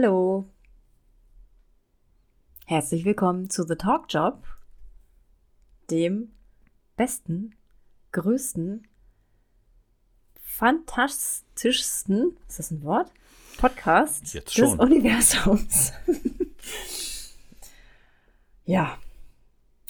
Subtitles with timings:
[0.00, 0.44] Hallo.
[2.66, 4.44] Herzlich willkommen zu The Talk Job,
[5.90, 6.30] dem
[6.96, 7.56] besten,
[8.12, 8.86] größten,
[10.40, 13.10] fantastischsten, ist das ein Wort?
[13.56, 14.78] Podcast Jetzt des schon.
[14.78, 15.92] Universums.
[18.66, 18.98] ja.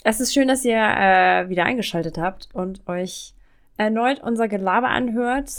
[0.05, 3.35] Es ist schön, dass ihr äh, wieder eingeschaltet habt und euch
[3.77, 5.51] erneut unser Gelaber anhört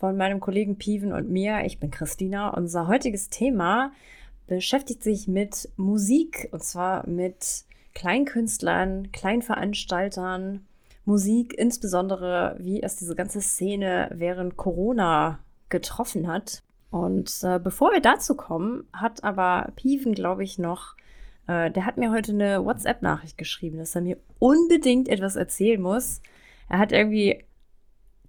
[0.00, 1.60] von meinem Kollegen Piven und mir.
[1.66, 2.48] Ich bin Christina.
[2.48, 3.92] Unser heutiges Thema
[4.46, 7.64] beschäftigt sich mit Musik und zwar mit
[7.94, 10.66] Kleinkünstlern, Kleinveranstaltern,
[11.04, 16.62] Musik, insbesondere wie es diese ganze Szene während Corona getroffen hat.
[16.90, 20.96] Und äh, bevor wir dazu kommen, hat aber Piven, glaube ich, noch,
[21.46, 26.22] äh, der hat mir heute eine WhatsApp-Nachricht geschrieben, dass er mir unbedingt etwas erzählen muss.
[26.70, 27.44] Er hat irgendwie,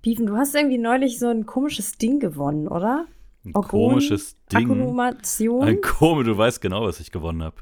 [0.01, 3.05] Piven, du hast irgendwie neulich so ein komisches Ding gewonnen, oder?
[3.45, 4.69] Ein Orgon- komisches Ding.
[4.69, 5.63] Akkumulation.
[5.67, 7.57] Ein komisch, du weißt genau, was ich gewonnen habe.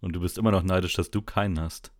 [0.00, 1.92] Und du bist immer noch neidisch, dass du keinen hast.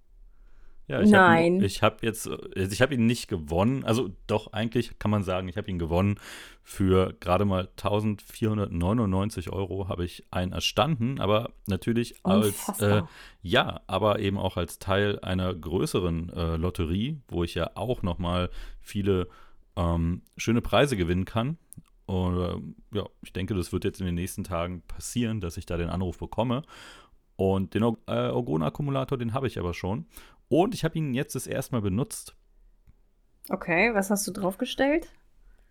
[0.88, 1.56] Ja, ich Nein.
[1.56, 3.84] Hab, ich habe jetzt, ich habe ihn nicht gewonnen.
[3.84, 6.16] Also doch, eigentlich kann man sagen, ich habe ihn gewonnen.
[6.64, 13.02] Für gerade mal 1499 Euro habe ich einen erstanden, aber natürlich als, äh,
[13.42, 18.50] ja, aber eben auch als Teil einer größeren äh, Lotterie, wo ich ja auch nochmal
[18.80, 19.28] viele
[19.76, 21.58] ähm, schöne Preise gewinnen kann.
[22.06, 22.38] Und
[22.92, 25.76] äh, ja, ich denke, das wird jetzt in den nächsten Tagen passieren, dass ich da
[25.76, 26.62] den Anruf bekomme.
[27.36, 30.06] Und den äh, Orgona-Akkumulator, den habe ich aber schon.
[30.48, 32.36] Und ich habe ihn jetzt das erste Mal benutzt,
[33.48, 35.08] Okay, was hast du draufgestellt?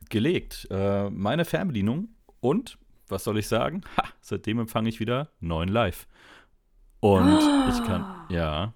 [0.10, 0.68] gelegt.
[0.72, 2.10] Äh, meine Fernbedienung
[2.42, 2.78] und,
[3.08, 3.82] was soll ich sagen?
[3.98, 6.08] Ha, seitdem empfange ich wieder neuen Live.
[7.00, 7.38] Und
[7.70, 8.74] ich kann, ja,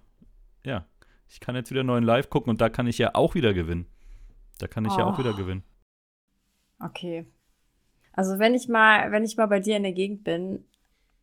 [0.63, 0.85] ja,
[1.27, 3.87] ich kann jetzt wieder neuen Live gucken und da kann ich ja auch wieder gewinnen.
[4.59, 5.17] Da kann ich ja auch Oh.
[5.19, 5.63] wieder gewinnen.
[6.79, 7.25] Okay.
[8.13, 10.63] Also wenn ich mal, wenn ich mal bei dir in der Gegend bin,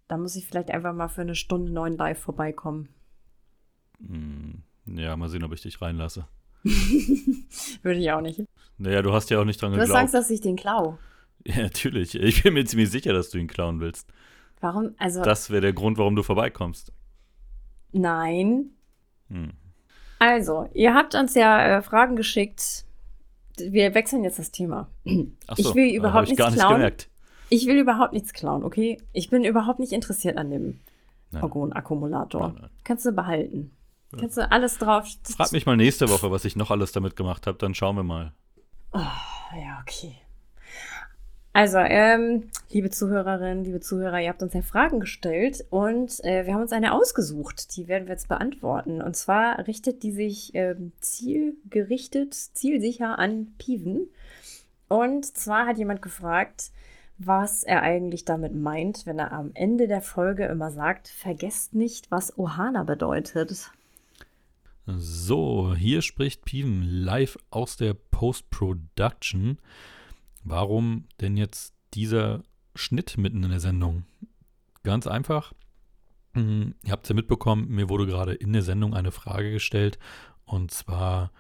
[0.09, 2.89] dann muss ich vielleicht einfach mal für eine Stunde neuen Live vorbeikommen.
[4.07, 6.27] Hm, ja, mal sehen, ob ich dich reinlasse.
[7.83, 8.43] Würde ich auch nicht.
[8.79, 9.99] Naja, du hast ja auch nicht dran Du geglaubt.
[10.01, 10.99] Angst, dass ich den klau.
[11.45, 12.15] Ja, natürlich.
[12.15, 14.09] Ich bin mir ziemlich sicher, dass du ihn klauen willst.
[14.61, 14.95] Warum?
[14.99, 16.93] Also, Das wäre der Grund, warum du vorbeikommst.
[17.91, 18.71] nein.
[19.29, 19.51] Hm.
[20.21, 22.85] Also, ihr habt uns ja äh, Fragen geschickt.
[23.59, 24.89] Wir wechseln jetzt das Thema.
[25.47, 26.75] Ach Ich so, will äh, überhaupt ich gar nichts nicht klauen.
[26.77, 27.09] gemerkt.
[27.51, 28.99] Ich will überhaupt nichts klauen, okay?
[29.13, 30.81] Ich bin überhaupt nicht interessiert an dem.
[31.41, 32.55] Orgon-Akkumulator.
[32.85, 33.73] Kannst du behalten.
[34.19, 35.07] Kannst du alles drauf.
[35.37, 38.03] Frag mich mal nächste Woche, was ich noch alles damit gemacht habe, dann schauen wir
[38.03, 38.33] mal.
[38.95, 40.15] Ja, okay.
[41.55, 46.55] Also, ähm, liebe Zuhörerinnen, liebe Zuhörer, ihr habt uns ja Fragen gestellt und äh, wir
[46.55, 47.77] haben uns eine ausgesucht.
[47.77, 49.03] Die werden wir jetzt beantworten.
[49.03, 54.09] Und zwar richtet die sich ähm, zielgerichtet, zielsicher an Piven.
[54.89, 56.71] Und zwar hat jemand gefragt,
[57.19, 62.11] was er eigentlich damit meint, wenn er am Ende der Folge immer sagt, vergesst nicht,
[62.11, 63.71] was Ohana bedeutet.
[64.87, 69.59] So, hier spricht Piven live aus der Post-Production.
[70.45, 72.43] Warum denn jetzt dieser
[72.75, 74.05] Schnitt mitten in der Sendung?
[74.83, 75.53] Ganz einfach.
[76.35, 79.99] Hm, Ihr habt es ja mitbekommen, mir wurde gerade in der Sendung eine Frage gestellt.
[80.45, 81.31] Und zwar,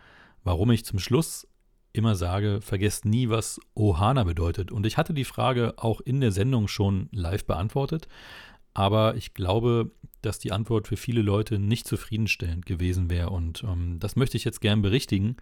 [0.44, 1.46] warum ich zum Schluss
[1.92, 4.72] immer sage, vergesst nie, was Ohana bedeutet.
[4.72, 8.08] Und ich hatte die Frage auch in der Sendung schon live beantwortet.
[8.74, 9.90] Aber ich glaube,
[10.22, 13.30] dass die Antwort für viele Leute nicht zufriedenstellend gewesen wäre.
[13.30, 15.36] Und ähm, das möchte ich jetzt gern berichtigen.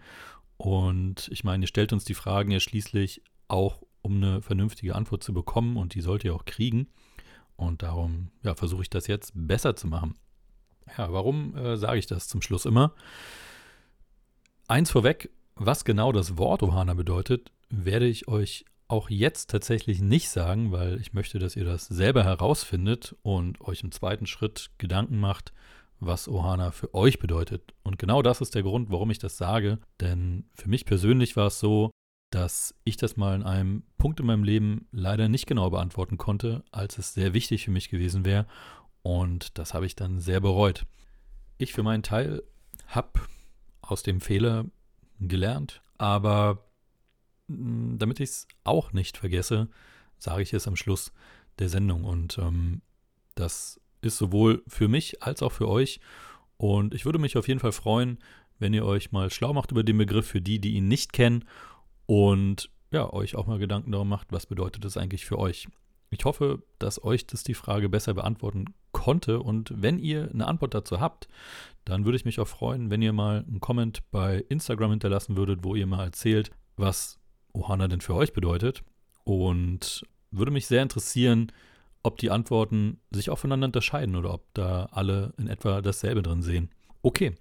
[0.57, 5.23] Und ich meine, ihr stellt uns die Fragen ja schließlich auch, um eine vernünftige Antwort
[5.23, 5.77] zu bekommen.
[5.77, 6.89] Und die sollt ihr auch kriegen.
[7.57, 10.15] Und darum ja, versuche ich das jetzt besser zu machen.
[10.97, 12.95] Ja, warum äh, sage ich das zum Schluss immer?
[14.67, 20.31] Eins vorweg, was genau das Wort Ohana bedeutet, werde ich euch auch jetzt tatsächlich nicht
[20.31, 25.21] sagen, weil ich möchte, dass ihr das selber herausfindet und euch im zweiten Schritt Gedanken
[25.21, 25.53] macht,
[26.01, 27.75] was Ohana für euch bedeutet.
[27.83, 29.79] Und genau das ist der Grund, warum ich das sage.
[30.01, 31.91] Denn für mich persönlich war es so,
[32.31, 36.63] dass ich das mal in einem Punkt in meinem Leben leider nicht genau beantworten konnte,
[36.71, 38.47] als es sehr wichtig für mich gewesen wäre.
[39.03, 40.87] Und das habe ich dann sehr bereut.
[41.59, 42.43] Ich für meinen Teil
[42.87, 43.21] habe
[43.83, 44.67] aus dem Fehler
[45.19, 46.65] gelernt, aber
[47.49, 49.69] mh, damit ich es auch nicht vergesse,
[50.19, 51.13] sage ich es am Schluss
[51.59, 52.05] der Sendung.
[52.05, 52.83] Und ähm,
[53.35, 56.01] das ist sowohl für mich als auch für euch.
[56.57, 58.19] Und ich würde mich auf jeden Fall freuen,
[58.59, 61.45] wenn ihr euch mal schlau macht über den Begriff für die, die ihn nicht kennen
[62.11, 65.69] und ja, euch auch mal Gedanken darum macht, was bedeutet das eigentlich für euch.
[66.11, 70.75] Ich hoffe, dass euch das die Frage besser beantworten konnte und wenn ihr eine Antwort
[70.75, 71.29] dazu habt,
[71.85, 75.63] dann würde ich mich auch freuen, wenn ihr mal einen Comment bei Instagram hinterlassen würdet,
[75.63, 77.21] wo ihr mal erzählt, was
[77.53, 78.83] Ohana denn für euch bedeutet
[79.23, 81.53] und würde mich sehr interessieren,
[82.03, 86.43] ob die Antworten sich auch voneinander unterscheiden oder ob da alle in etwa dasselbe drin
[86.43, 86.71] sehen.
[87.03, 87.37] Okay,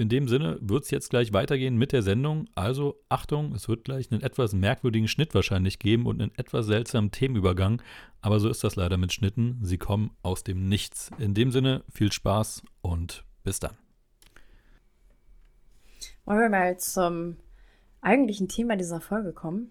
[0.00, 2.48] in dem Sinne wird es jetzt gleich weitergehen mit der Sendung.
[2.54, 7.10] Also Achtung, es wird gleich einen etwas merkwürdigen Schnitt wahrscheinlich geben und einen etwas seltsamen
[7.10, 7.82] Themenübergang.
[8.20, 9.58] Aber so ist das leider mit Schnitten.
[9.62, 11.10] Sie kommen aus dem Nichts.
[11.18, 13.76] In dem Sinne viel Spaß und bis dann.
[16.24, 17.36] Wollen wir mal zum
[18.00, 19.70] eigentlichen Thema dieser Folge kommen?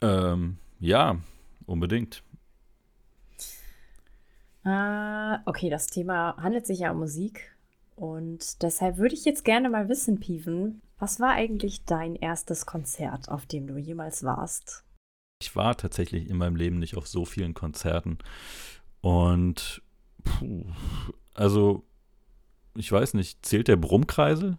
[0.00, 1.18] Ähm, ja,
[1.66, 2.22] unbedingt.
[4.64, 7.57] Äh, okay, das Thema handelt sich ja um Musik.
[7.98, 13.28] Und deshalb würde ich jetzt gerne mal wissen, Piven, was war eigentlich dein erstes Konzert,
[13.28, 14.84] auf dem du jemals warst?
[15.42, 18.18] Ich war tatsächlich in meinem Leben nicht auf so vielen Konzerten.
[19.00, 19.82] Und
[20.22, 20.66] puh,
[21.34, 21.82] also,
[22.76, 24.58] ich weiß nicht, zählt der Brummkreisel?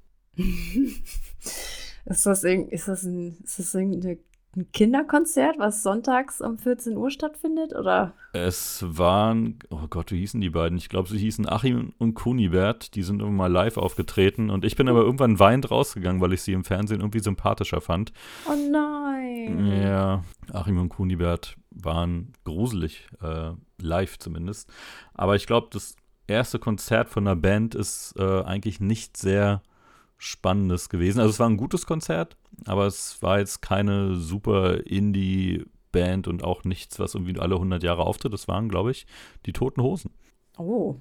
[0.36, 4.18] ist, das, ist, das ein, ist das irgendeine
[4.56, 8.14] ein Kinderkonzert, was sonntags um 14 Uhr stattfindet, oder?
[8.32, 10.78] Es waren, oh Gott, wie hießen die beiden?
[10.78, 12.94] Ich glaube, sie hießen Achim und Kunibert.
[12.94, 16.42] Die sind irgendwann mal live aufgetreten und ich bin aber irgendwann weinend rausgegangen, weil ich
[16.42, 18.12] sie im Fernsehen irgendwie sympathischer fand.
[18.48, 19.82] Oh nein.
[19.82, 24.70] Ja, Achim und Kunibert waren gruselig, äh, live zumindest.
[25.14, 29.62] Aber ich glaube, das erste Konzert von einer Band ist äh, eigentlich nicht sehr
[30.18, 31.20] Spannendes gewesen.
[31.20, 36.64] Also es war ein gutes Konzert, aber es war jetzt keine super Indie-Band und auch
[36.64, 38.32] nichts, was irgendwie alle 100 Jahre auftritt.
[38.32, 39.06] Das waren, glaube ich,
[39.44, 40.10] die Toten Hosen.
[40.58, 40.96] Oh.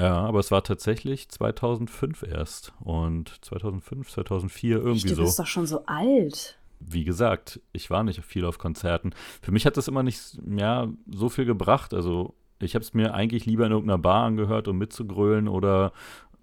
[0.00, 5.22] Ja, aber es war tatsächlich 2005 erst und 2005, 2004 irgendwie Stimmt, so.
[5.22, 6.58] Du bist doch schon so alt.
[6.80, 9.14] Wie gesagt, ich war nicht viel auf Konzerten.
[9.40, 11.94] Für mich hat das immer nicht ja, so viel gebracht.
[11.94, 15.92] Also ich habe es mir eigentlich lieber in irgendeiner Bar angehört, um mitzugrölen oder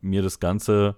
[0.01, 0.95] mir das Ganze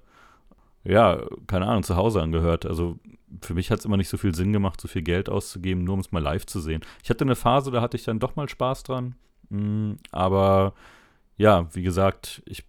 [0.83, 2.65] ja, keine Ahnung, zu Hause angehört.
[2.65, 2.99] Also
[3.41, 5.93] für mich hat es immer nicht so viel Sinn gemacht, so viel Geld auszugeben, nur
[5.93, 6.81] um es mal live zu sehen.
[7.03, 9.15] Ich hatte eine Phase, da hatte ich dann doch mal Spaß dran.
[9.49, 10.73] Mm, aber
[11.37, 12.65] ja, wie gesagt, ich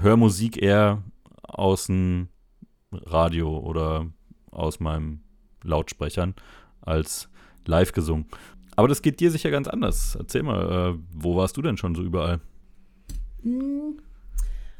[0.00, 1.02] höre Musik eher
[1.42, 2.28] aus dem
[2.90, 4.06] Radio oder
[4.50, 5.20] aus meinem
[5.62, 6.34] Lautsprechern
[6.80, 7.28] als
[7.66, 8.26] live gesungen.
[8.76, 10.16] Aber das geht dir sicher ganz anders.
[10.16, 12.40] Erzähl mal, äh, wo warst du denn schon so überall?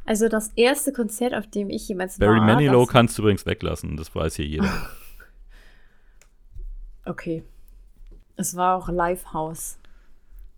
[0.04, 2.46] Also das erste Konzert, auf dem ich jemals Barry war.
[2.46, 4.72] Barry Manilow kannst du übrigens weglassen, das weiß hier jeder.
[7.06, 7.44] okay.
[8.36, 9.78] Es war auch Livehouse.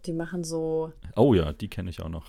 [0.06, 0.92] Die machen so.
[1.16, 2.26] Oh ja, die kenne ich auch noch.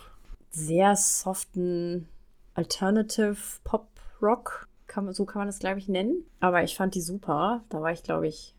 [0.50, 2.08] Sehr soften
[2.54, 3.88] Alternative Pop
[4.20, 4.66] Rock.
[4.86, 6.24] Kann, so kann man das, glaube ich, nennen.
[6.40, 7.62] Aber ich fand die super.
[7.68, 8.54] Da war ich, glaube ich,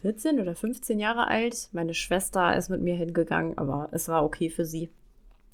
[0.00, 1.68] 14 hm, oder 15 Jahre alt.
[1.72, 4.90] Meine Schwester ist mit mir hingegangen, aber es war okay für sie.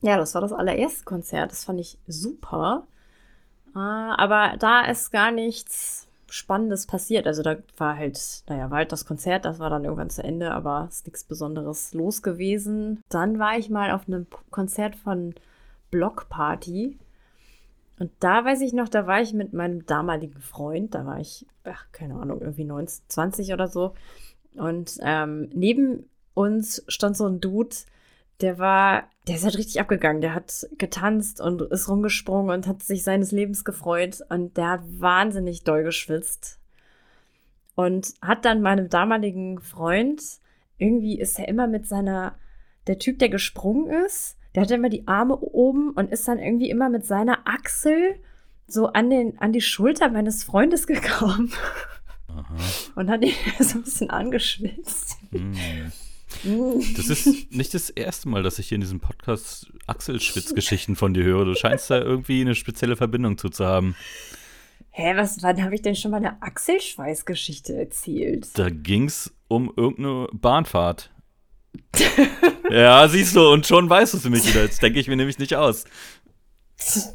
[0.01, 1.51] Ja, das war das allererste Konzert.
[1.51, 2.87] Das fand ich super.
[3.75, 7.27] Äh, aber da ist gar nichts Spannendes passiert.
[7.27, 8.19] Also da war halt,
[8.49, 11.95] naja, war halt das Konzert, das war dann irgendwann zu Ende, aber ist nichts Besonderes
[11.95, 13.03] los gewesen.
[13.09, 15.35] Dann war ich mal auf einem Konzert von
[15.91, 16.99] Block Party.
[17.99, 21.47] Und da weiß ich noch, da war ich mit meinem damaligen Freund, da war ich,
[21.65, 23.95] ach, keine Ahnung, irgendwie 19, 20 oder so.
[24.55, 27.75] Und ähm, neben uns stand so ein Dude,
[28.41, 30.21] der war, der ist halt richtig abgegangen.
[30.23, 34.21] Der hat getanzt und ist rumgesprungen und hat sich seines Lebens gefreut.
[34.29, 36.61] Und der hat wahnsinnig doll geschwitzt.
[37.75, 40.23] Und hat dann meinem damaligen Freund,
[40.79, 42.35] irgendwie ist er immer mit seiner,
[42.87, 46.71] der Typ, der gesprungen ist, der hat immer die Arme oben und ist dann irgendwie
[46.71, 48.17] immer mit seiner Achsel
[48.67, 51.53] so an, den, an die Schulter meines Freundes gekommen.
[52.29, 52.57] Aha.
[52.97, 55.19] Und hat ihn so ein bisschen angeschwitzt.
[55.31, 55.53] Mm.
[56.97, 61.25] Das ist nicht das erste Mal, dass ich hier in diesem Podcast Achselschwitz-Geschichten von dir
[61.25, 61.45] höre.
[61.45, 63.97] Du scheinst da irgendwie eine spezielle Verbindung zu, zu haben.
[64.91, 68.49] Hä, was, wann habe ich denn schon mal eine Achselschweißgeschichte erzählt?
[68.55, 71.11] Da ging es um irgendeine Bahnfahrt.
[72.71, 74.63] ja, siehst du, und schon weißt du es nämlich wieder.
[74.63, 75.85] Jetzt denke ich mir nämlich nicht aus.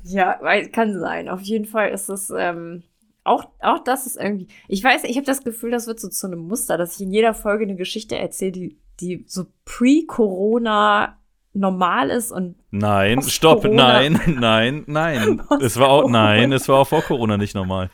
[0.04, 0.40] Ja,
[0.72, 1.30] kann sein.
[1.30, 2.84] Auf jeden Fall ist es, ähm,
[3.24, 6.28] auch, auch das ist irgendwie, ich weiß, ich habe das Gefühl, das wird so zu
[6.28, 11.18] einem Muster, dass ich in jeder Folge eine Geschichte erzähle, die die so pre-Corona
[11.54, 15.42] normal ist und Nein, stopp, nein, nein, nein.
[15.62, 17.90] es war auch nein, es war auch vor Corona nicht normal.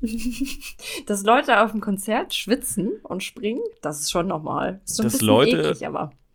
[1.06, 4.80] Dass Leute auf dem Konzert schwitzen und springen, das ist schon normal.
[4.84, 5.88] Ist Dass Leute eklig,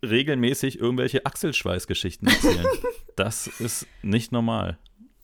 [0.05, 2.65] regelmäßig irgendwelche Achselschweißgeschichten erzählen.
[3.17, 4.77] das ist nicht normal.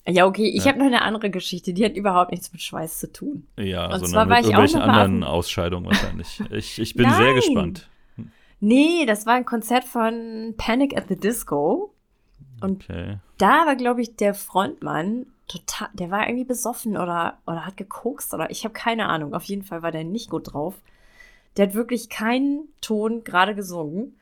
[0.06, 0.72] Ja, okay, ich ja.
[0.72, 3.48] habe noch eine andere Geschichte, die hat überhaupt nichts mit Schweiß zu tun.
[3.58, 6.42] Ja, und sondern mit irgendwelchen anderen Ausscheidungen wahrscheinlich.
[6.52, 7.16] Ich, ich bin Nein.
[7.16, 7.90] sehr gespannt.
[8.64, 11.94] Nee, das war ein Konzert von Panic at the Disco.
[12.62, 13.18] Und okay.
[13.38, 18.34] da war, glaube ich, der Frontmann total, der war irgendwie besoffen oder, oder hat gekokst
[18.34, 19.34] oder ich habe keine Ahnung.
[19.34, 20.76] Auf jeden Fall war der nicht gut drauf.
[21.58, 24.16] Der hat wirklich keinen Ton gerade gesungen.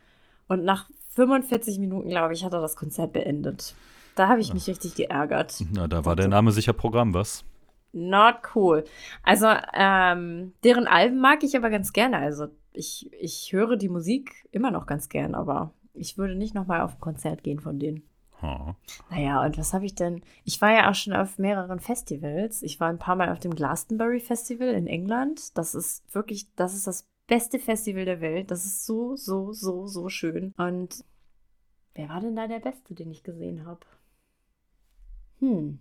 [0.47, 3.75] Und nach 45 Minuten, glaube ich, hat er das Konzert beendet.
[4.15, 5.63] Da habe ich mich richtig geärgert.
[5.71, 7.45] Na, da war der Name sicher Programm, was?
[7.93, 8.85] Not cool.
[9.21, 12.17] Also, ähm, deren Alben mag ich aber ganz gerne.
[12.17, 16.81] Also, ich, ich höre die Musik immer noch ganz gern, aber ich würde nicht nochmal
[16.81, 18.03] auf ein Konzert gehen von denen.
[18.41, 18.73] Oh.
[19.11, 20.21] Naja, und was habe ich denn?
[20.45, 22.63] Ich war ja auch schon auf mehreren Festivals.
[22.63, 25.57] Ich war ein paar Mal auf dem Glastonbury Festival in England.
[25.57, 28.49] Das ist wirklich, das ist das beste Festival der Welt.
[28.49, 30.53] Das ist so, so, so, so schön.
[30.57, 31.05] Und
[31.93, 33.81] wer war denn da der Beste, den ich gesehen habe?
[35.39, 35.79] Hm.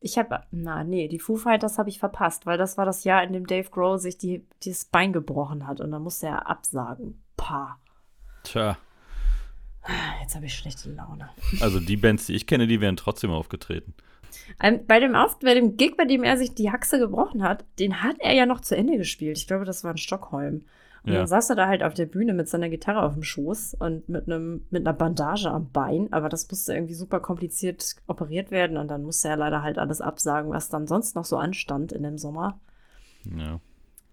[0.00, 3.22] Ich habe, na nee, die Foo Fighters habe ich verpasst, weil das war das Jahr,
[3.22, 7.22] in dem Dave Grohl sich die, das Bein gebrochen hat und dann musste er absagen.
[7.36, 7.78] Pah.
[8.42, 8.78] Tja.
[10.22, 11.30] Jetzt habe ich schlechte Laune.
[11.60, 13.94] Also die Bands, die ich kenne, die wären trotzdem aufgetreten.
[14.62, 17.64] Ähm, bei, dem Auf bei dem Gig, bei dem er sich die Haxe gebrochen hat,
[17.78, 19.38] den hat er ja noch zu Ende gespielt.
[19.38, 20.64] Ich glaube, das war in Stockholm.
[21.04, 21.18] Und Ja.
[21.20, 24.08] dann saß er da halt auf der Bühne mit seiner Gitarre auf dem Schoß und
[24.08, 28.76] mit einem mit einer Bandage am Bein, aber das musste irgendwie super kompliziert operiert werden
[28.76, 32.02] und dann musste er leider halt alles absagen, was dann sonst noch so anstand in
[32.02, 32.60] dem Sommer.
[33.24, 33.60] Ja.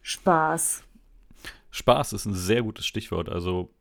[0.01, 0.83] Spaß.
[1.71, 3.29] Spaß ist ein sehr gutes Stichwort.
[3.29, 3.71] Also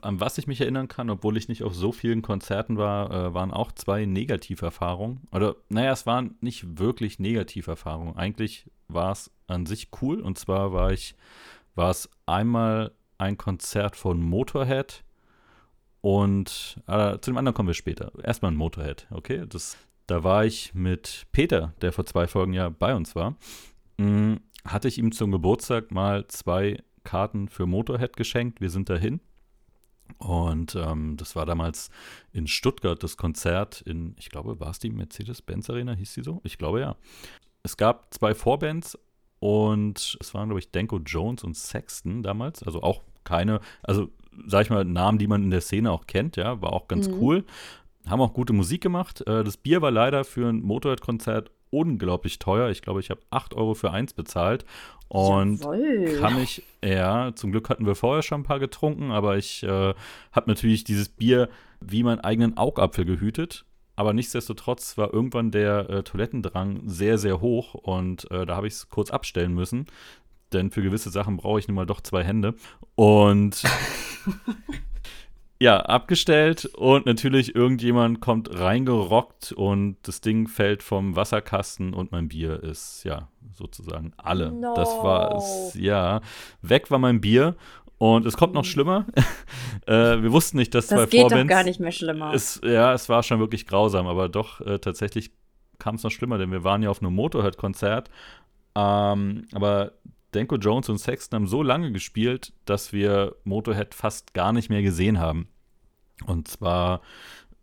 [0.00, 3.34] an was ich mich erinnern kann, obwohl ich nicht auf so vielen Konzerten war, äh,
[3.34, 5.20] waren auch zwei Negativerfahrungen.
[5.30, 8.16] Oder, naja, es waren nicht wirklich Negativerfahrungen.
[8.16, 10.20] Eigentlich war es an sich cool.
[10.20, 11.16] Und zwar war ich,
[11.74, 15.04] war es einmal ein Konzert von Motorhead
[16.00, 18.12] und äh, zu dem anderen kommen wir später.
[18.22, 19.46] Erstmal ein Motorhead, okay?
[19.48, 19.76] Das,
[20.06, 23.36] da war ich mit Peter, der vor zwei Folgen ja bei uns war.
[23.96, 24.34] Mm,
[24.66, 28.60] hatte ich ihm zum Geburtstag mal zwei Karten für Motorhead geschenkt.
[28.60, 29.20] Wir sind dahin.
[30.18, 31.90] Und ähm, das war damals
[32.32, 36.40] in Stuttgart das Konzert in, ich glaube, war es die Mercedes-Benz Arena, hieß sie so?
[36.44, 36.96] Ich glaube ja.
[37.62, 38.98] Es gab zwei Vorbands
[39.44, 42.62] und es waren, glaube ich, Danko Jones und Sexton damals.
[42.62, 44.08] Also auch keine, also
[44.46, 47.08] sag ich mal, Namen, die man in der Szene auch kennt, ja, war auch ganz
[47.08, 47.14] Mhm.
[47.20, 47.44] cool.
[48.08, 49.20] Haben auch gute Musik gemacht.
[49.26, 52.70] Äh, das Bier war leider für ein Motorhead-Konzert unglaublich teuer.
[52.70, 54.64] Ich glaube, ich habe 8 Euro für eins bezahlt.
[55.08, 56.16] Und Jawohl.
[56.20, 59.68] kann ich, ja, zum Glück hatten wir vorher schon ein paar getrunken, aber ich äh,
[60.32, 63.66] habe natürlich dieses Bier wie meinen eigenen Augapfel gehütet.
[63.96, 68.74] Aber nichtsdestotrotz war irgendwann der äh, Toilettendrang sehr, sehr hoch und äh, da habe ich
[68.74, 69.86] es kurz abstellen müssen.
[70.52, 72.54] Denn für gewisse Sachen brauche ich nun mal doch zwei Hände.
[72.94, 73.62] Und
[75.60, 82.28] ja, abgestellt und natürlich irgendjemand kommt reingerockt und das Ding fällt vom Wasserkasten und mein
[82.28, 84.52] Bier ist, ja, sozusagen alle.
[84.52, 84.74] No.
[84.74, 86.20] Das war es, ja.
[86.62, 87.56] Weg war mein Bier
[88.04, 89.06] und es kommt noch schlimmer.
[89.86, 91.48] äh, wir wussten nicht, dass zwei das geht doch Vorbands.
[91.48, 92.34] gar nicht mehr schlimmer.
[92.34, 95.30] Es, ja, es war schon wirklich grausam, aber doch äh, tatsächlich
[95.78, 98.10] kam es noch schlimmer, denn wir waren ja auf einem Motorhead-Konzert.
[98.76, 99.92] Ähm, aber
[100.34, 104.82] Denko Jones und Sexton haben so lange gespielt, dass wir Motorhead fast gar nicht mehr
[104.82, 105.48] gesehen haben.
[106.26, 107.00] Und zwar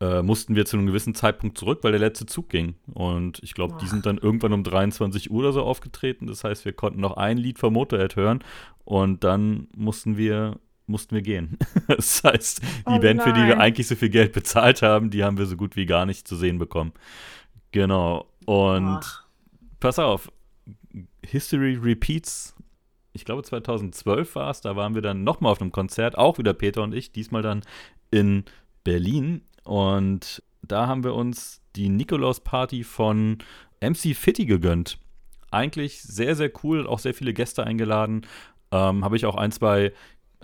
[0.01, 2.73] äh, mussten wir zu einem gewissen Zeitpunkt zurück, weil der letzte Zug ging.
[2.91, 6.25] Und ich glaube, die sind dann irgendwann um 23 Uhr oder so aufgetreten.
[6.25, 8.43] Das heißt, wir konnten noch ein Lied von Motorhead hören
[8.83, 11.57] und dann mussten wir mussten wir gehen.
[11.87, 13.61] Das heißt, die Oh Band, für die wir nein.
[13.61, 16.35] eigentlich so viel Geld bezahlt haben, die haben wir so gut wie gar nicht zu
[16.35, 16.93] sehen bekommen.
[17.71, 18.27] Genau.
[18.45, 19.25] Und Ach.
[19.79, 20.31] pass auf,
[21.23, 22.55] History Repeats.
[23.13, 26.53] Ich glaube 2012 war es, da waren wir dann nochmal auf einem Konzert, auch wieder
[26.53, 27.61] Peter und ich, diesmal dann
[28.09, 28.45] in
[28.83, 29.41] Berlin.
[29.63, 33.39] Und da haben wir uns die Nikolaus-Party von
[33.81, 34.97] MC Fitty gegönnt.
[35.49, 38.25] Eigentlich sehr, sehr cool, auch sehr viele Gäste eingeladen.
[38.71, 39.91] Ähm, habe ich auch ein, zwei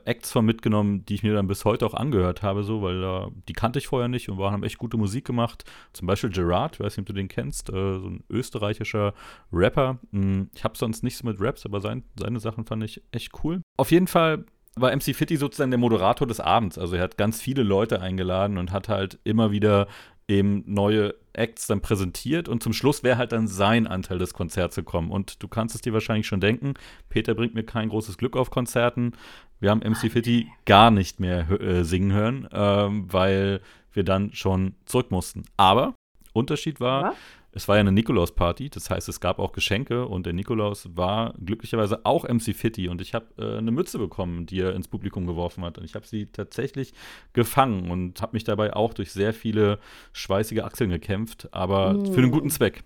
[0.08, 3.28] Acts von mitgenommen, die ich mir dann bis heute auch angehört habe, so, weil äh,
[3.48, 5.66] die kannte ich vorher nicht und waren, haben echt gute Musik gemacht.
[5.92, 9.14] Zum Beispiel Gerard, weiß nicht, ob du den kennst, äh, so ein österreichischer
[9.52, 10.00] Rapper.
[10.12, 13.62] Hm, ich habe sonst nichts mit Raps, aber sein, seine Sachen fand ich echt cool.
[13.76, 14.46] Auf jeden Fall
[14.82, 16.78] war MC Fitty sozusagen der Moderator des Abends.
[16.78, 19.88] Also er hat ganz viele Leute eingeladen und hat halt immer wieder
[20.28, 24.76] eben neue Acts dann präsentiert und zum Schluss wäre halt dann sein Anteil des Konzerts
[24.76, 25.12] gekommen.
[25.12, 26.74] Und du kannst es dir wahrscheinlich schon denken,
[27.10, 29.14] Peter bringt mir kein großes Glück auf Konzerten.
[29.60, 33.62] Wir haben MC Fitty gar nicht mehr äh, singen hören, ähm, weil
[33.94, 35.44] wir dann schon zurück mussten.
[35.56, 35.94] Aber
[36.34, 37.16] Unterschied war, Aber?
[37.52, 41.34] Es war ja eine Nikolaus-Party, das heißt, es gab auch Geschenke und der Nikolaus war
[41.44, 45.26] glücklicherweise auch MC Fitty und ich habe äh, eine Mütze bekommen, die er ins Publikum
[45.26, 46.94] geworfen hat und ich habe sie tatsächlich
[47.34, 49.80] gefangen und habe mich dabei auch durch sehr viele
[50.14, 52.06] schweißige Achseln gekämpft, aber Mm.
[52.14, 52.84] für einen guten Zweck.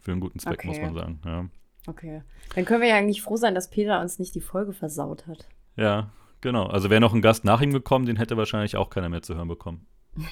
[0.00, 0.68] Für einen guten Zweck, Okay.
[0.68, 1.20] muss man sagen.
[1.24, 1.46] Ja.
[1.88, 2.22] Okay.
[2.54, 5.46] Dann können wir ja eigentlich froh sein, dass Peter uns nicht die Folge versaut hat.
[5.76, 6.10] ja,
[6.40, 6.66] genau.
[6.66, 9.34] Also wäre noch ein Gast nach ihm gekommen, den hätte wahrscheinlich auch keiner mehr zu
[9.34, 9.86] hören bekommen.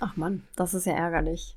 [0.00, 1.55] Ach Mann, das ist ja ärgerlich.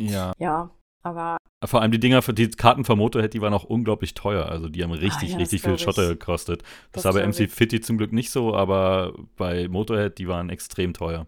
[0.00, 0.32] Ja.
[0.38, 0.70] Ja.
[1.02, 4.46] Aber vor allem die Dinger, für die Karten für Motorhead, die waren auch unglaublich teuer.
[4.46, 6.62] Also die haben richtig, Ah, ja, richtig viel Schotter gekostet.
[6.92, 7.50] Das, Das war bei MC ich.
[7.50, 11.26] Fitty zum Glück nicht so, aber bei Motorhead, die waren extrem teuer.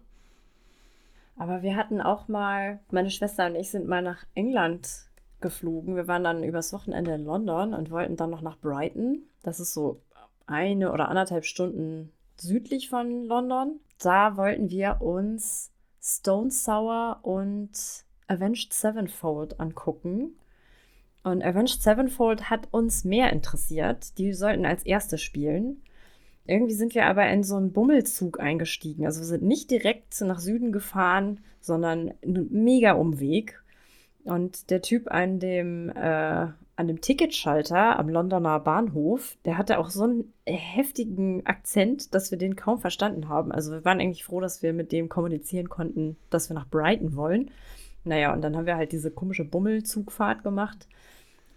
[1.35, 4.87] Aber wir hatten auch mal, meine Schwester und ich sind mal nach England
[5.41, 5.95] geflogen.
[5.95, 9.23] Wir waren dann übers Wochenende in London und wollten dann noch nach Brighton.
[9.41, 10.01] Das ist so
[10.45, 13.79] eine oder anderthalb Stunden südlich von London.
[13.99, 17.71] Da wollten wir uns Stone Sour und
[18.27, 20.35] Avenged Sevenfold angucken.
[21.23, 24.17] Und Avenged Sevenfold hat uns mehr interessiert.
[24.17, 25.81] Die sollten als erste spielen.
[26.45, 29.05] Irgendwie sind wir aber in so einen Bummelzug eingestiegen.
[29.05, 33.63] Also wir sind nicht direkt nach Süden gefahren, sondern einen mega Umweg.
[34.25, 39.89] Und der Typ an dem, äh, an dem Ticketschalter am Londoner Bahnhof, der hatte auch
[39.89, 43.51] so einen heftigen Akzent, dass wir den kaum verstanden haben.
[43.51, 47.15] Also wir waren eigentlich froh, dass wir mit dem kommunizieren konnten, dass wir nach Brighton
[47.15, 47.51] wollen.
[48.03, 50.87] Naja, und dann haben wir halt diese komische Bummelzugfahrt gemacht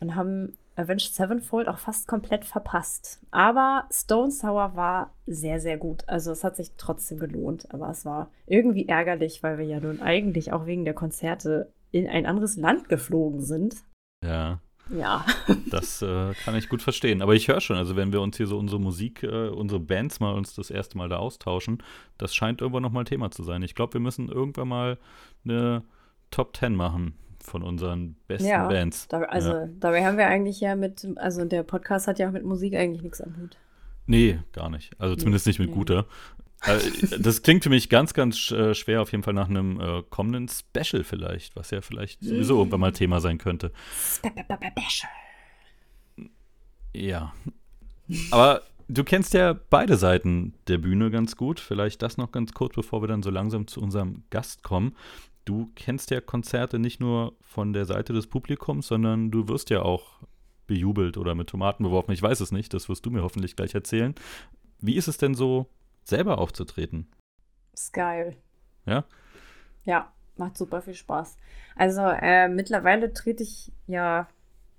[0.01, 3.21] und haben Avenged Sevenfold auch fast komplett verpasst.
[3.31, 6.05] Aber Stone Sour war sehr, sehr gut.
[6.07, 7.73] Also es hat sich trotzdem gelohnt.
[7.73, 12.07] Aber es war irgendwie ärgerlich, weil wir ja nun eigentlich auch wegen der Konzerte in
[12.07, 13.77] ein anderes Land geflogen sind.
[14.23, 14.61] Ja,
[14.91, 15.25] Ja.
[15.71, 17.23] das äh, kann ich gut verstehen.
[17.23, 20.21] Aber ich höre schon, also wenn wir uns hier so unsere Musik, äh, unsere Bands
[20.21, 21.83] mal uns das erste Mal da austauschen,
[22.19, 23.63] das scheint irgendwann nochmal Thema zu sein.
[23.63, 24.99] Ich glaube, wir müssen irgendwann mal
[25.45, 25.85] eine
[26.31, 29.09] Top 10 machen von unseren besten Ja, Bands.
[29.09, 29.69] Da, also Ja.
[29.79, 33.03] dabei haben wir eigentlich ja mit, also der Podcast hat ja auch mit Musik eigentlich
[33.03, 33.57] nichts am Hut.
[34.07, 34.93] Nee, gar nicht.
[35.01, 35.75] Also zumindest nicht mit nee.
[35.75, 36.07] guter.
[36.65, 36.79] Äh,
[37.19, 40.49] das klingt für mich ganz, ganz äh, schwer, auf jeden Fall nach einem äh, kommenden
[40.49, 43.73] Special vielleicht, was ja vielleicht sowieso irgendwann mal Thema sein könnte.
[46.95, 47.35] Ja.
[48.31, 51.61] Aber du kennst ja beide Seiten der Bühne ganz gut.
[51.61, 54.95] Vielleicht das noch ganz kurz, bevor wir dann so langsam zu unserem Gast kommen.
[55.47, 59.81] Du kennst ja Konzerte nicht nur von der Seite des Publikums, sondern du wirst ja
[59.81, 60.21] auch
[60.67, 62.11] bejubelt oder mit Tomaten beworfen.
[62.11, 64.17] Ich weiß es nicht, das wirst du mir hoffentlich gleich erzählen.
[64.81, 65.67] Wie ist es denn so,
[66.03, 67.07] selber aufzutreten?
[67.73, 68.37] Ist geil.
[68.87, 69.05] Ja?
[69.85, 71.37] Ja, macht super viel Spaß.
[71.77, 74.27] Also äh, mittlerweile trete ich ja,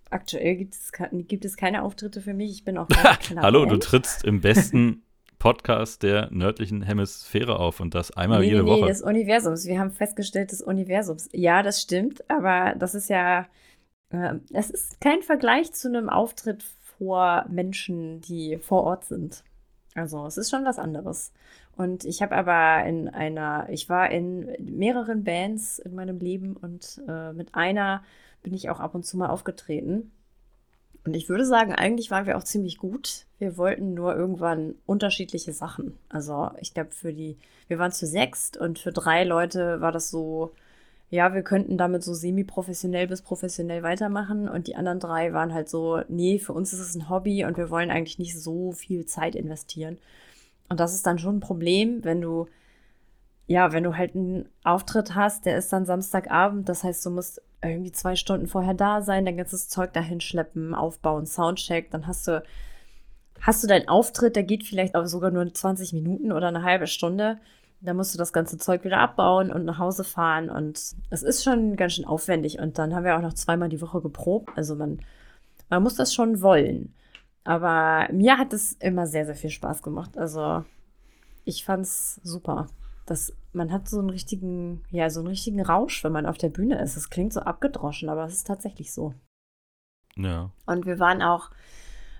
[0.09, 0.91] aktuell gibt es,
[1.29, 2.51] gibt es keine Auftritte für mich.
[2.51, 2.89] Ich bin auch
[3.37, 3.83] Hallo, du Band.
[3.83, 5.01] trittst im besten
[5.47, 8.89] Podcast der nördlichen Hemisphäre auf und das einmal nee, jede nee, nee, Woche.
[8.89, 9.65] des Universums.
[9.65, 11.29] Wir haben festgestellt, des Universums.
[11.31, 13.47] Ja, das stimmt, aber das ist ja,
[14.09, 16.65] äh, es ist kein Vergleich zu einem Auftritt
[16.97, 19.45] vor Menschen, die vor Ort sind.
[19.95, 21.31] Also es ist schon was anderes.
[21.77, 27.01] Und ich habe aber in einer, ich war in mehreren Bands in meinem Leben und
[27.07, 28.03] äh, mit einer
[28.43, 30.11] bin ich auch ab und zu mal aufgetreten.
[31.07, 33.27] Und ich würde sagen, eigentlich waren wir auch ziemlich gut.
[33.39, 35.97] Wir wollten nur irgendwann unterschiedliche Sachen.
[36.09, 37.37] Also ich glaube, für die,
[37.69, 40.51] wir waren zu sechst und für drei Leute war das so,
[41.09, 44.49] ja, wir könnten damit so semi-professionell bis professionell weitermachen.
[44.49, 47.55] Und die anderen drei waren halt so, nee, für uns ist es ein Hobby und
[47.55, 49.99] wir wollen eigentlich nicht so viel Zeit investieren.
[50.67, 52.49] Und das ist dann schon ein Problem, wenn du,
[53.45, 57.41] ja, wenn du halt einen Auftritt hast, der ist dann Samstagabend, das heißt, du musst
[57.63, 62.27] irgendwie zwei Stunden vorher da sein, dein ganzes Zeug dahin schleppen, aufbauen, Soundcheck, dann hast
[62.27, 62.43] du,
[63.41, 66.87] hast du deinen Auftritt, der geht vielleicht auch sogar nur 20 Minuten oder eine halbe
[66.87, 67.39] Stunde.
[67.79, 70.49] Dann musst du das ganze Zeug wieder abbauen und nach Hause fahren.
[70.49, 72.57] Und es ist schon ganz schön aufwendig.
[72.59, 74.49] Und dann haben wir auch noch zweimal die Woche geprobt.
[74.55, 74.99] Also man,
[75.69, 76.95] man muss das schon wollen.
[77.43, 80.17] Aber mir hat es immer sehr, sehr viel Spaß gemacht.
[80.17, 80.65] Also
[81.45, 82.67] ich fand's super.
[83.07, 86.49] Das, man hat so einen richtigen, ja, so einen richtigen Rausch, wenn man auf der
[86.49, 86.97] Bühne ist.
[86.97, 89.13] Es klingt so abgedroschen, aber es ist tatsächlich so.
[90.15, 90.51] Ja.
[90.65, 91.49] Und wir waren auch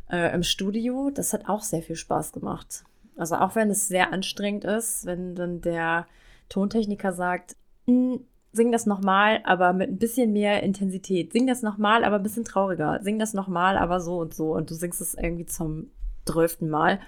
[0.10, 1.12] äh, im Studio.
[1.14, 2.86] Das hat auch sehr viel Spaß gemacht.
[3.18, 6.08] Also auch wenn es sehr anstrengend ist, wenn dann der
[6.50, 8.16] Tontechniker sagt, "Mm,
[8.54, 11.34] sing das nochmal, aber mit ein bisschen mehr Intensität.
[11.34, 13.00] Sing das nochmal, aber ein bisschen trauriger.
[13.04, 14.54] Sing das nochmal, aber so und so.
[14.54, 15.92] Und du singst es irgendwie zum
[16.26, 17.00] zwölften Mal.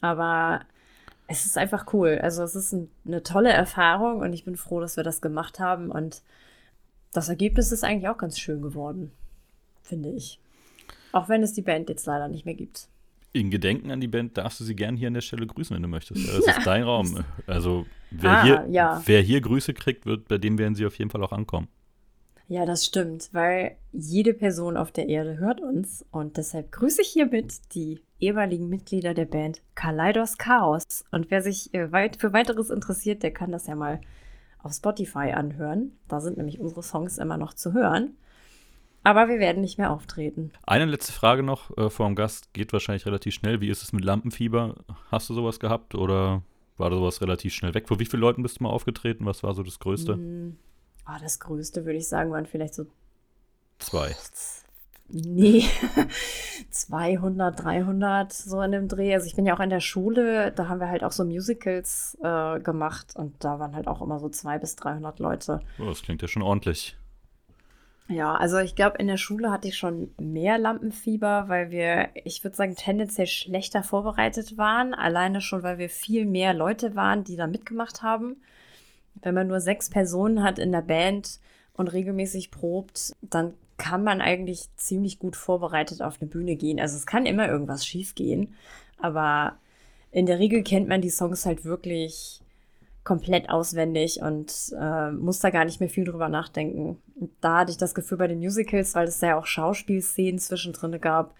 [0.00, 0.60] Aber
[1.30, 2.18] es ist einfach cool.
[2.20, 5.60] Also es ist ein, eine tolle Erfahrung und ich bin froh, dass wir das gemacht
[5.60, 5.90] haben.
[5.90, 6.22] Und
[7.12, 9.12] das Ergebnis ist eigentlich auch ganz schön geworden,
[9.82, 10.40] finde ich.
[11.12, 12.88] Auch wenn es die Band jetzt leider nicht mehr gibt.
[13.32, 15.82] In Gedenken an die Band darfst du sie gern hier an der Stelle grüßen, wenn
[15.82, 16.20] du möchtest.
[16.26, 17.24] Ja, Das ist dein Raum.
[17.46, 19.02] Also wer, Ah, hier, ja.
[19.06, 21.68] wer hier Grüße kriegt, wird, bei dem werden sie auf jeden Fall auch ankommen.
[22.48, 27.08] Ja, das stimmt, weil jede Person auf der Erde hört uns und deshalb grüße ich
[27.08, 31.04] hiermit die ehemaligen Mitglieder der Band Kaleidos Chaos.
[31.10, 34.00] Und wer sich äh, weit für weiteres interessiert, der kann das ja mal
[34.62, 35.92] auf Spotify anhören.
[36.08, 38.16] Da sind nämlich unsere Songs immer noch zu hören.
[39.02, 40.52] Aber wir werden nicht mehr auftreten.
[40.66, 43.60] Eine letzte Frage noch äh, vor dem Gast, geht wahrscheinlich relativ schnell.
[43.62, 44.74] Wie ist es mit Lampenfieber?
[45.10, 46.42] Hast du sowas gehabt oder
[46.76, 47.88] war sowas relativ schnell weg?
[47.88, 49.24] Vor wie vielen Leuten bist du mal aufgetreten?
[49.24, 50.16] Was war so das Größte?
[50.16, 50.56] Mm,
[51.06, 52.86] ah, das Größte, würde ich sagen, waren vielleicht so
[53.80, 54.14] Zwei.
[55.12, 55.64] Nee,
[56.70, 59.14] 200, 300 so in dem Dreh.
[59.14, 62.16] Also ich bin ja auch in der Schule, da haben wir halt auch so Musicals
[62.22, 65.60] äh, gemacht und da waren halt auch immer so 200 bis 300 Leute.
[65.78, 66.96] Oh, das klingt ja schon ordentlich.
[68.10, 72.42] Ja, also ich glaube, in der Schule hatte ich schon mehr Lampenfieber, weil wir, ich
[72.42, 74.94] würde sagen, tendenziell schlechter vorbereitet waren.
[74.94, 78.42] Alleine schon, weil wir viel mehr Leute waren, die da mitgemacht haben.
[79.14, 81.38] Wenn man nur sechs Personen hat in der Band
[81.74, 86.78] und regelmäßig probt, dann kann man eigentlich ziemlich gut vorbereitet auf eine Bühne gehen.
[86.78, 88.54] Also es kann immer irgendwas schief gehen,
[88.98, 89.56] aber
[90.10, 92.42] in der Regel kennt man die Songs halt wirklich
[93.04, 96.98] komplett auswendig und äh, muss da gar nicht mehr viel drüber nachdenken.
[97.14, 101.00] Und da hatte ich das Gefühl bei den Musicals, weil es ja auch Schauspielszenen zwischendrin
[101.00, 101.34] gab,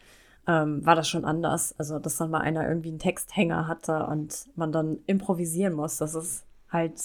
[0.49, 1.75] ähm, war das schon anders.
[1.79, 5.99] Also, dass dann mal einer irgendwie einen Texthänger hatte und man dann improvisieren muss.
[5.99, 6.99] Das ist halt,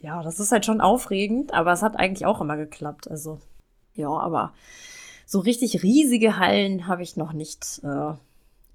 [0.00, 3.10] ja, das ist halt schon aufregend, aber es hat eigentlich auch immer geklappt.
[3.10, 3.40] Also,
[3.98, 4.54] ja, aber
[5.26, 8.14] so richtig riesige Hallen habe ich noch nicht äh,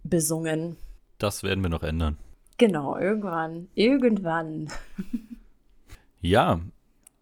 [0.04, 0.78] besungen.
[1.18, 2.18] Das werden wir noch ändern.
[2.58, 3.70] Genau, irgendwann.
[3.74, 4.68] Irgendwann.
[6.22, 6.60] ja,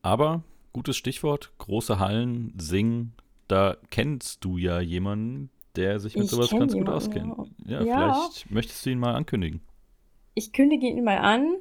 [0.01, 3.13] aber gutes Stichwort, große Hallen, singen.
[3.47, 7.35] Da kennst du ja jemanden, der sich mit ich sowas ganz jemanden, gut auskennt.
[7.65, 9.61] Ja, ja, vielleicht möchtest du ihn mal ankündigen.
[10.33, 11.55] Ich kündige ihn mal an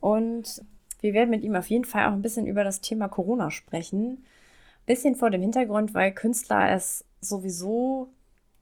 [0.00, 0.62] und
[1.00, 4.24] wir werden mit ihm auf jeden Fall auch ein bisschen über das Thema Corona sprechen.
[4.86, 8.08] Bisschen vor dem Hintergrund, weil Künstler es sowieso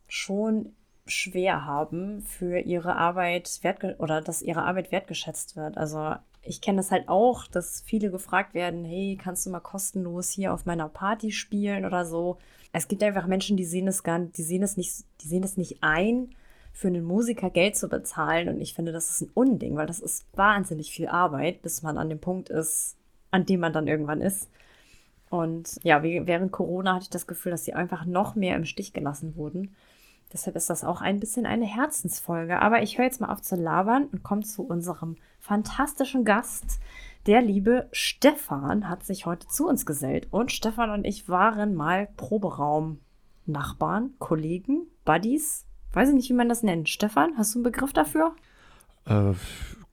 [0.07, 0.75] schon
[1.07, 5.77] schwer haben, für ihre Arbeit wert oder dass ihre Arbeit wertgeschätzt wird.
[5.77, 10.31] Also ich kenne das halt auch, dass viele gefragt werden, hey, kannst du mal kostenlos
[10.31, 12.39] hier auf meiner Party spielen oder so.
[12.73, 15.43] Es gibt einfach Menschen, die sehen es gar nicht, die sehen es nicht, die sehen
[15.43, 16.35] es nicht ein,
[16.73, 18.49] für einen Musiker Geld zu bezahlen.
[18.49, 21.99] Und ich finde, das ist ein Unding, weil das ist wahnsinnig viel Arbeit, bis man
[21.99, 22.97] an dem Punkt ist,
[23.31, 24.49] an dem man dann irgendwann ist.
[25.31, 28.93] Und ja, während Corona hatte ich das Gefühl, dass sie einfach noch mehr im Stich
[28.93, 29.75] gelassen wurden.
[30.33, 32.61] Deshalb ist das auch ein bisschen eine Herzensfolge.
[32.61, 36.81] Aber ich höre jetzt mal auf zu labern und komme zu unserem fantastischen Gast.
[37.27, 40.27] Der liebe Stefan hat sich heute zu uns gesellt.
[40.33, 45.65] Und Stefan und ich waren mal Proberaum-Nachbarn, Kollegen, Buddies.
[45.93, 46.89] Weiß ich nicht, wie man das nennt.
[46.89, 48.35] Stefan, hast du einen Begriff dafür?
[49.07, 49.35] Äh,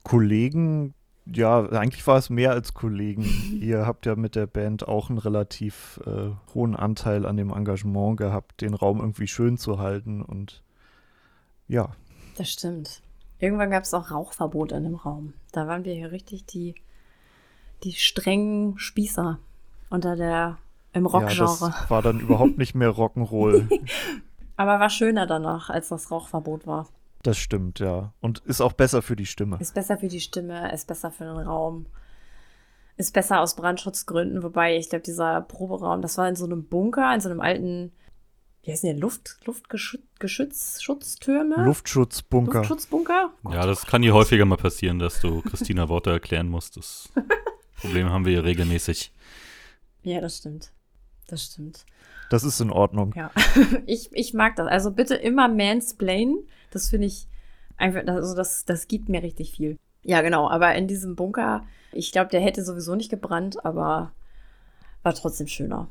[0.03, 0.95] Kollegen
[1.33, 3.23] ja, eigentlich war es mehr als Kollegen.
[3.61, 8.17] Ihr habt ja mit der Band auch einen relativ äh, hohen Anteil an dem Engagement
[8.17, 10.63] gehabt, den Raum irgendwie schön zu halten und
[11.67, 11.91] ja.
[12.37, 13.01] Das stimmt.
[13.39, 15.33] Irgendwann gab es auch Rauchverbot in dem Raum.
[15.51, 16.75] Da waren wir hier richtig die,
[17.83, 19.39] die strengen Spießer
[19.89, 20.57] unter der
[20.93, 21.33] im Rockgenre.
[21.35, 23.69] Ja, das war dann überhaupt nicht mehr Rock'n'Roll.
[24.55, 26.87] Aber war schöner danach, als das Rauchverbot war.
[27.23, 28.13] Das stimmt, ja.
[28.21, 29.57] Und ist auch besser für die Stimme.
[29.59, 31.87] Ist besser für die Stimme, ist besser für den Raum.
[32.95, 37.13] Ist besser aus Brandschutzgründen, wobei ich glaube, dieser Proberaum, das war in so einem Bunker,
[37.13, 37.91] in so einem alten,
[38.63, 41.63] wie heißen die, Luft, Luftgeschütz, Schutztürme?
[41.63, 42.59] Luftschutzbunker.
[42.59, 43.33] Luftschutzbunker?
[43.51, 46.77] ja, das kann hier häufiger mal passieren, dass du Christina Worte erklären musst.
[46.77, 47.09] Das
[47.81, 49.11] Problem haben wir hier regelmäßig.
[50.03, 50.71] Ja, das stimmt.
[51.27, 51.85] Das stimmt.
[52.29, 53.13] Das ist in Ordnung.
[53.15, 53.31] Ja,
[53.85, 54.67] ich, ich mag das.
[54.67, 56.47] Also bitte immer mansplainen.
[56.71, 57.27] Das finde ich
[57.77, 59.77] einfach, also das, das gibt mir richtig viel.
[60.03, 60.49] Ja, genau.
[60.49, 64.11] Aber in diesem Bunker, ich glaube, der hätte sowieso nicht gebrannt, aber
[65.03, 65.87] war trotzdem schöner.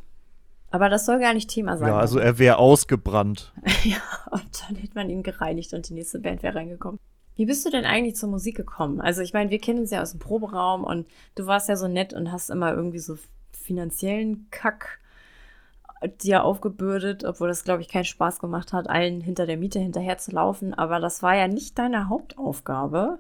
[0.71, 1.89] Aber das soll gar nicht Thema sein.
[1.89, 3.53] Ja, also er wäre ausgebrannt.
[3.85, 6.99] ja, und dann hätte man ihn gereinigt und die nächste Band wäre reingekommen.
[7.37, 9.01] Wie bist du denn eigentlich zur Musik gekommen?
[9.01, 11.87] Also ich meine, wir kennen uns ja aus dem Proberaum und du warst ja so
[11.87, 13.19] nett und hast immer irgendwie so
[13.53, 14.99] finanziellen Kack
[16.21, 20.19] dir aufgebürdet, obwohl das, glaube ich, keinen Spaß gemacht hat, allen hinter der Miete hinterher
[20.19, 20.75] zu laufen.
[20.75, 23.19] Aber das war ja nicht deine Hauptaufgabe.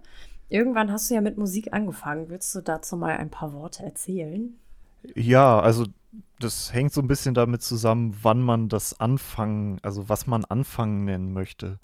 [0.48, 2.28] Irgendwann hast du ja mit Musik angefangen.
[2.28, 4.56] Willst du dazu mal ein paar Worte erzählen?
[5.14, 5.86] Ja, also
[6.38, 11.04] das hängt so ein bisschen damit zusammen, wann man das Anfangen, also was man Anfangen
[11.04, 11.78] nennen möchte.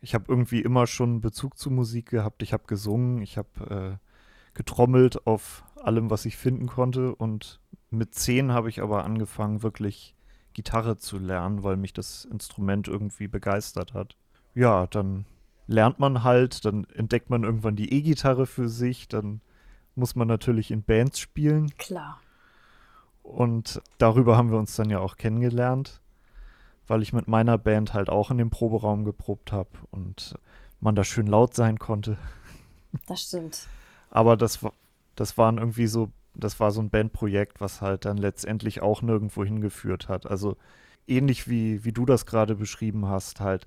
[0.00, 2.42] Ich habe irgendwie immer schon Bezug zu Musik gehabt.
[2.42, 7.14] Ich habe gesungen, ich habe äh, getrommelt auf allem, was ich finden konnte.
[7.14, 10.13] Und mit zehn habe ich aber angefangen, wirklich
[10.54, 14.16] Gitarre zu lernen, weil mich das Instrument irgendwie begeistert hat.
[14.54, 15.26] Ja, dann
[15.66, 19.40] lernt man halt, dann entdeckt man irgendwann die E-Gitarre für sich, dann
[19.94, 21.76] muss man natürlich in Bands spielen.
[21.76, 22.20] Klar.
[23.22, 26.00] Und darüber haben wir uns dann ja auch kennengelernt,
[26.86, 30.34] weil ich mit meiner Band halt auch in dem Proberaum geprobt habe und
[30.80, 32.18] man da schön laut sein konnte.
[33.06, 33.66] Das stimmt.
[34.10, 34.60] Aber das,
[35.16, 39.44] das waren irgendwie so das war so ein Bandprojekt, was halt dann letztendlich auch nirgendwo
[39.44, 40.26] hingeführt hat.
[40.26, 40.56] Also
[41.06, 43.66] ähnlich wie, wie du das gerade beschrieben hast, halt.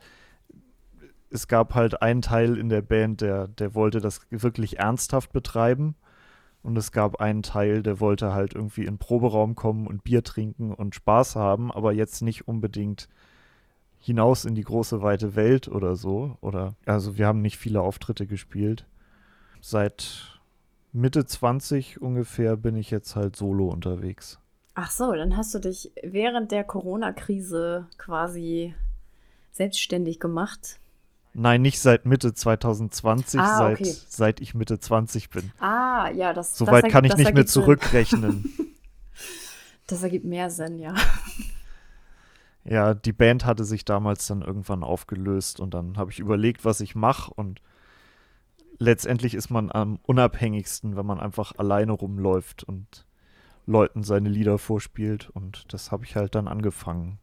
[1.29, 5.95] Es gab halt einen Teil in der Band, der, der wollte das wirklich ernsthaft betreiben.
[6.63, 10.23] Und es gab einen Teil, der wollte halt irgendwie in den Proberaum kommen und Bier
[10.23, 13.07] trinken und Spaß haben, aber jetzt nicht unbedingt
[13.99, 16.37] hinaus in die große weite Welt oder so.
[16.41, 18.85] Oder also wir haben nicht viele Auftritte gespielt.
[19.61, 20.36] Seit
[20.93, 24.39] Mitte 20 ungefähr bin ich jetzt halt solo unterwegs.
[24.75, 28.75] Ach so, dann hast du dich während der Corona-Krise quasi
[29.51, 30.79] selbstständig gemacht.
[31.33, 33.95] Nein, nicht seit Mitte 2020, Ah, seit, okay.
[34.07, 35.51] seit ich Mitte 20 bin.
[35.59, 38.53] Ah, ja, das Soweit das kann ich nicht mehr zurückrechnen.
[39.89, 40.93] Das ergibt mehr Sinn, ja.
[42.65, 46.81] ja, die Band hatte sich damals dann irgendwann aufgelöst und dann habe ich überlegt, was
[46.81, 47.61] ich mache und
[48.79, 53.05] letztendlich ist man am unabhängigsten, wenn man einfach alleine rumläuft und
[53.65, 57.19] Leuten seine Lieder vorspielt und das habe ich halt dann angefangen.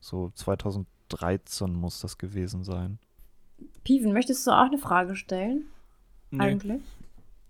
[0.00, 2.98] So 2013 muss das gewesen sein.
[3.84, 5.66] Piven, möchtest du auch eine Frage stellen?
[6.38, 6.82] Eigentlich?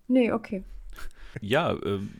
[0.08, 0.64] Nee, okay.
[1.40, 2.14] Ja, ähm,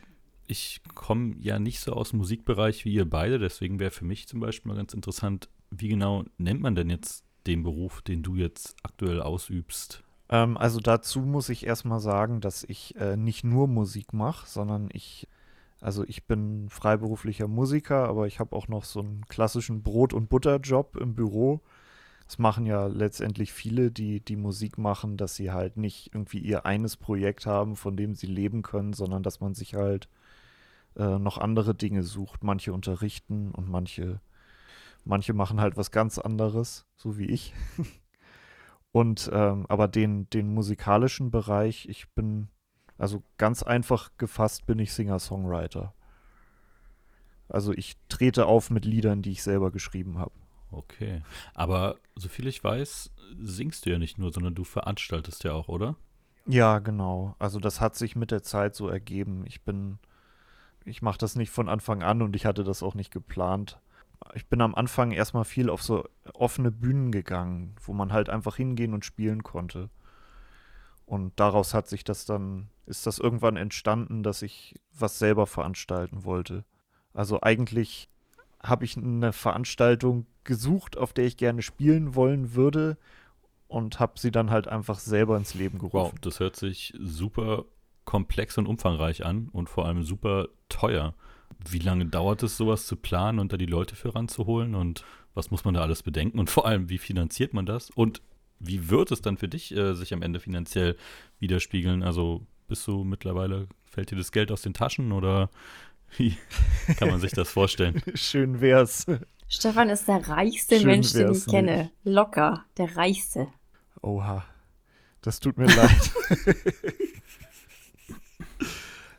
[0.47, 4.27] ich komme ja nicht so aus dem Musikbereich wie ihr beide, deswegen wäre für mich
[4.27, 8.35] zum Beispiel mal ganz interessant, wie genau nennt man denn jetzt den Beruf, den du
[8.35, 10.03] jetzt aktuell ausübst?
[10.29, 14.89] Ähm, also dazu muss ich erstmal sagen, dass ich äh, nicht nur Musik mache, sondern
[14.93, 15.27] ich,
[15.81, 20.29] also ich bin freiberuflicher Musiker, aber ich habe auch noch so einen klassischen Brot- und
[20.29, 21.61] Butterjob im Büro.
[22.27, 26.65] Das machen ja letztendlich viele, die die Musik machen, dass sie halt nicht irgendwie ihr
[26.65, 30.07] eines Projekt haben, von dem sie leben können, sondern dass man sich halt
[30.95, 32.43] äh, noch andere Dinge sucht.
[32.43, 34.21] Manche unterrichten und manche,
[35.05, 37.53] manche machen halt was ganz anderes, so wie ich.
[38.93, 42.47] Und ähm, aber den, den musikalischen Bereich, ich bin,
[42.99, 45.95] also ganz einfach gefasst, bin ich Singer-Songwriter.
[47.49, 50.31] Also ich trete auf mit Liedern, die ich selber geschrieben habe.
[50.69, 51.23] Okay.
[51.55, 55.95] Aber soviel ich weiß, singst du ja nicht nur, sondern du veranstaltest ja auch, oder?
[56.45, 57.35] Ja, genau.
[57.39, 59.43] Also das hat sich mit der Zeit so ergeben.
[59.47, 59.97] Ich bin,
[60.85, 63.79] ich mache das nicht von Anfang an und ich hatte das auch nicht geplant.
[64.35, 68.55] Ich bin am Anfang erstmal viel auf so offene Bühnen gegangen, wo man halt einfach
[68.55, 69.89] hingehen und spielen konnte.
[71.05, 76.23] Und daraus hat sich das dann, ist das irgendwann entstanden, dass ich was selber veranstalten
[76.23, 76.63] wollte.
[77.13, 78.09] Also eigentlich
[78.61, 82.97] habe ich eine Veranstaltung gesucht, auf der ich gerne spielen wollen würde
[83.67, 86.19] und habe sie dann halt einfach selber ins Leben Wow, gerufen.
[86.21, 87.65] das hört sich super
[88.05, 91.13] komplex und umfangreich an und vor allem super teuer.
[91.69, 95.51] Wie lange dauert es, sowas zu planen und da die Leute für ranzuholen und was
[95.51, 98.21] muss man da alles bedenken und vor allem, wie finanziert man das und
[98.59, 100.95] wie wird es dann für dich äh, sich am Ende finanziell
[101.39, 102.03] widerspiegeln?
[102.03, 105.49] Also bist du mittlerweile, fällt dir das Geld aus den Taschen oder
[106.17, 106.37] wie
[106.97, 108.01] kann man sich das vorstellen?
[108.13, 109.05] Schön wär's.
[109.47, 111.91] Stefan ist der reichste Schön Mensch, den ich kenne.
[112.03, 113.47] Locker, der reichste.
[114.01, 114.45] Oha.
[115.23, 116.11] Das tut mir leid.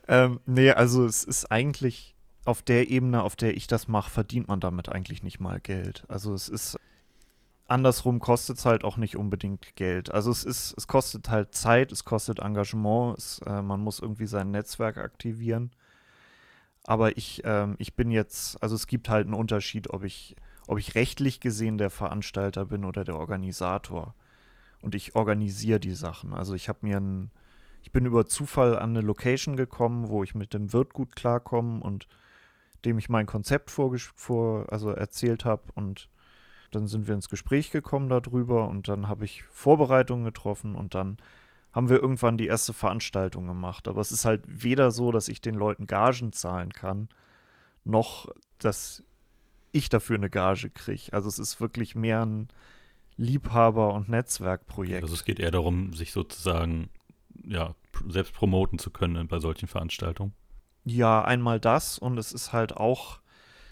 [0.09, 2.14] ähm, nee, also es ist eigentlich
[2.45, 6.05] auf der Ebene, auf der ich das mache, verdient man damit eigentlich nicht mal Geld.
[6.09, 6.77] Also es ist
[7.67, 10.13] andersrum kostet es halt auch nicht unbedingt Geld.
[10.13, 14.27] Also es ist, es kostet halt Zeit, es kostet Engagement, es, äh, man muss irgendwie
[14.27, 15.71] sein Netzwerk aktivieren.
[16.87, 20.79] Aber ich, ähm, ich bin jetzt, also es gibt halt einen Unterschied, ob ich, ob
[20.79, 24.15] ich rechtlich gesehen der Veranstalter bin oder der Organisator.
[24.83, 26.35] Und ich organisiere die Sachen.
[26.35, 27.31] Also ich habe mir ein,
[27.83, 31.83] ich bin über Zufall an eine Location gekommen, wo ich mit dem Wirt gut klarkomme
[31.83, 32.07] und
[32.85, 36.09] dem ich mein Konzept vor, also erzählt habe und
[36.71, 41.19] dann sind wir ins Gespräch gekommen darüber und dann habe ich Vorbereitungen getroffen und dann
[41.73, 43.89] haben wir irgendwann die erste Veranstaltung gemacht.
[43.89, 47.09] Aber es ist halt weder so, dass ich den Leuten Gagen zahlen kann,
[47.85, 49.03] noch dass
[49.73, 51.13] ich dafür eine Gage kriege.
[51.13, 52.49] Also es ist wirklich mehr ein
[53.17, 55.03] Liebhaber- und Netzwerkprojekt.
[55.03, 56.91] Also es geht eher darum, sich sozusagen
[57.45, 57.75] ja,
[58.09, 60.33] selbst promoten zu können bei solchen Veranstaltungen.
[60.85, 63.21] Ja, einmal das und es ist halt auch,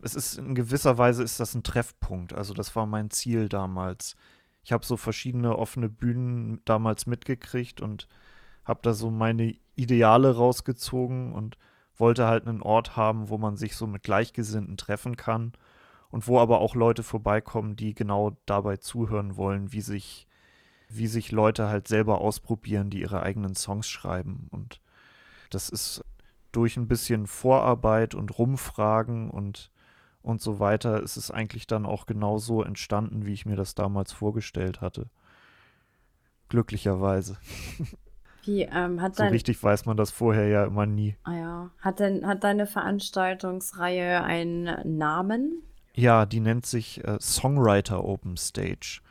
[0.03, 2.33] es ist in gewisser Weise ist das ein Treffpunkt.
[2.33, 4.17] Also das war mein Ziel damals.
[4.65, 8.09] Ich habe so verschiedene offene Bühnen damals mitgekriegt und
[8.65, 11.59] habe da so meine Ideale rausgezogen und
[11.97, 15.53] wollte halt einen Ort haben, wo man sich so mit Gleichgesinnten treffen kann
[16.11, 20.27] und wo aber auch Leute vorbeikommen, die genau dabei zuhören wollen, wie sich,
[20.89, 24.47] wie sich Leute halt selber ausprobieren, die ihre eigenen Songs schreiben.
[24.51, 24.81] Und
[25.51, 26.03] das ist
[26.53, 29.71] durch ein bisschen Vorarbeit und Rumfragen und,
[30.23, 33.75] und so weiter ist es eigentlich dann auch genau so entstanden, wie ich mir das
[33.75, 35.09] damals vorgestellt hatte.
[36.49, 37.39] Glücklicherweise.
[38.45, 41.17] Wie, ähm, hat So dein, richtig weiß man das vorher ja immer nie.
[41.23, 45.63] ah ja, hat denn, hat deine Veranstaltungsreihe einen Namen?
[45.95, 49.02] Ja, die nennt sich äh, Songwriter Open Stage,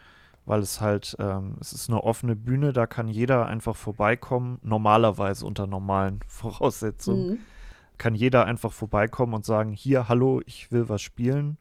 [0.52, 5.46] weil es halt, ähm, es ist eine offene Bühne, da kann jeder einfach vorbeikommen, normalerweise
[5.46, 7.30] unter normalen Voraussetzungen.
[7.30, 7.40] Mhm.
[7.98, 11.58] Kann jeder einfach vorbeikommen und sagen, hier, hallo, ich will was spielen.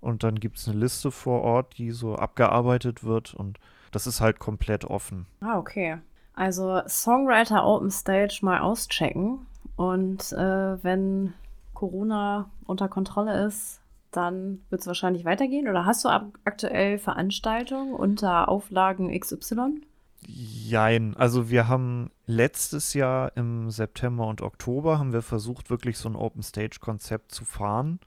[0.00, 3.58] Und dann gibt es eine Liste vor Ort, die so abgearbeitet wird und
[3.90, 5.26] das ist halt komplett offen.
[5.40, 5.98] Ah, okay.
[6.34, 9.44] Also Songwriter Open Stage mal auschecken.
[9.74, 11.32] Und äh, wenn
[11.72, 13.80] Corona unter Kontrolle ist,
[14.16, 15.68] dann wird es wahrscheinlich weitergehen.
[15.68, 19.80] Oder hast du aktuell Veranstaltungen unter Auflagen XY?
[20.26, 26.08] Jein, also wir haben letztes Jahr im September und Oktober haben wir versucht, wirklich so
[26.08, 28.00] ein Open Stage Konzept zu fahren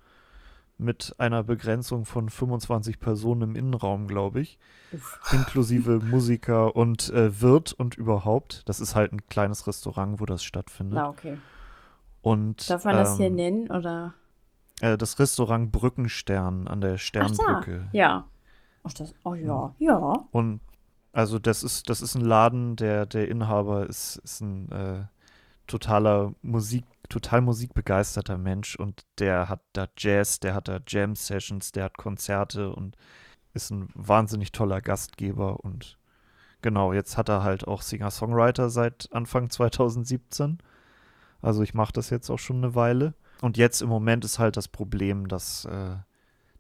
[0.80, 4.60] mit einer Begrenzung von 25 Personen im Innenraum, glaube ich,
[4.92, 5.20] Uff.
[5.32, 8.64] inklusive Musiker und äh, Wirt und überhaupt.
[8.68, 10.96] Das ist halt ein kleines Restaurant, wo das stattfindet.
[10.96, 11.38] Na, okay.
[12.22, 13.72] Und Darf man das hier ähm, nennen?
[13.72, 14.14] Oder?
[14.82, 16.98] Äh, das Restaurant Brückenstern an der Ach da.
[17.00, 17.90] Sternbrücke.
[17.92, 18.28] Ja.
[18.84, 19.76] Ach, das, oh ja.
[19.80, 19.98] Ja.
[20.32, 20.62] Und
[21.12, 25.06] also das ist, das ist ein Laden, der, der Inhaber ist, ist ein äh,
[25.66, 31.86] totaler Musik, total musikbegeisterter Mensch und der hat da Jazz, der hat da Jam-Sessions, der
[31.86, 32.96] hat Konzerte und
[33.54, 35.98] ist ein wahnsinnig toller Gastgeber und
[36.62, 40.60] genau, jetzt hat er halt auch Singer-Songwriter seit Anfang 2017.
[41.42, 43.14] Also ich mache das jetzt auch schon eine Weile.
[43.42, 45.96] Und jetzt im Moment ist halt das Problem, dass, äh,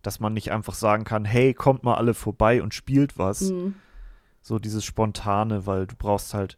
[0.01, 3.41] dass man nicht einfach sagen kann, hey, kommt mal alle vorbei und spielt was.
[3.51, 3.75] Mhm.
[4.41, 6.57] so dieses Spontane, weil du brauchst halt,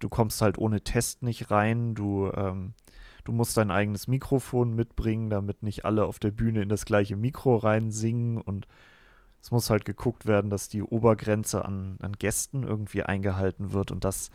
[0.00, 2.74] du kommst halt ohne Test nicht rein, du, ähm,
[3.24, 7.14] du musst dein eigenes Mikrofon mitbringen, damit nicht alle auf der Bühne in das gleiche
[7.14, 8.40] Mikro reinsingen.
[8.40, 8.66] Und
[9.40, 13.92] es muss halt geguckt werden, dass die Obergrenze an, an Gästen irgendwie eingehalten wird.
[13.92, 14.30] Und das,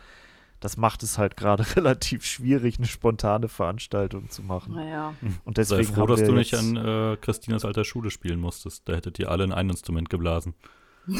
[0.64, 4.74] das macht es halt gerade relativ schwierig, eine spontane Veranstaltung zu machen.
[4.74, 5.12] Naja.
[5.44, 8.88] Und Sei deswegen froh, haben dass du nicht an äh, Christinas alter Schule spielen musstest.
[8.88, 10.54] Da hättet ihr alle in ein Instrument geblasen.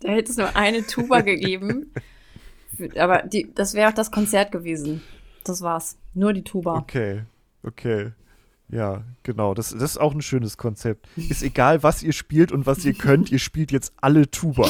[0.00, 1.92] Da hätte es nur eine Tuba gegeben.
[2.98, 5.02] Aber die, das wäre auch das Konzert gewesen.
[5.44, 5.96] Das war's.
[6.12, 6.74] Nur die Tuba.
[6.74, 7.22] Okay,
[7.62, 8.10] okay.
[8.68, 9.54] Ja, genau.
[9.54, 11.06] Das, das ist auch ein schönes Konzept.
[11.16, 14.68] Ist egal, was ihr spielt und was ihr könnt, ihr spielt jetzt alle Tuba.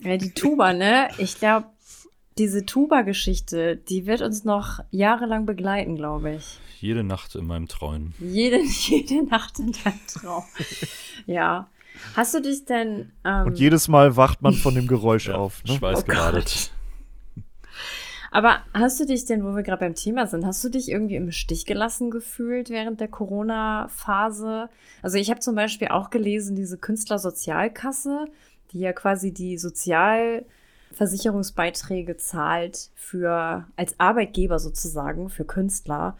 [0.00, 1.08] Ja, die Tuba, ne?
[1.16, 1.71] Ich glaube,
[2.38, 6.58] diese Tuba-Geschichte, die wird uns noch jahrelang begleiten, glaube ich.
[6.80, 8.14] Jede Nacht in meinem Träumen.
[8.18, 10.44] Jede, jede Nacht in deinem Traum.
[11.26, 11.68] ja.
[12.16, 13.12] Hast du dich denn.
[13.24, 15.62] Ähm, Und jedes Mal wacht man von dem Geräusch Ja, auf.
[15.64, 15.74] Ne?
[15.74, 16.72] Schweißgebadet.
[18.30, 21.16] aber hast du dich denn, wo wir gerade beim Thema sind, hast du dich irgendwie
[21.16, 24.68] im Stich gelassen gefühlt während der Corona-Phase?
[25.02, 28.24] Also ich habe zum Beispiel auch gelesen, diese Künstlersozialkasse,
[28.72, 29.58] die ja quasi die
[30.92, 36.16] Sozialversicherungsbeiträge zahlt für als Arbeitgeber sozusagen für Künstler,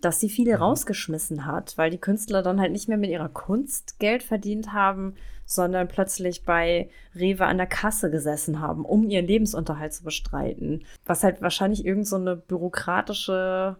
[0.00, 0.62] dass sie viele Mhm.
[0.62, 5.14] rausgeschmissen hat, weil die Künstler dann halt nicht mehr mit ihrer Kunst Geld verdient haben,
[5.44, 10.84] sondern plötzlich bei Rewe an der Kasse gesessen haben, um ihren Lebensunterhalt zu bestreiten.
[11.06, 13.76] Was halt wahrscheinlich irgend so eine bürokratische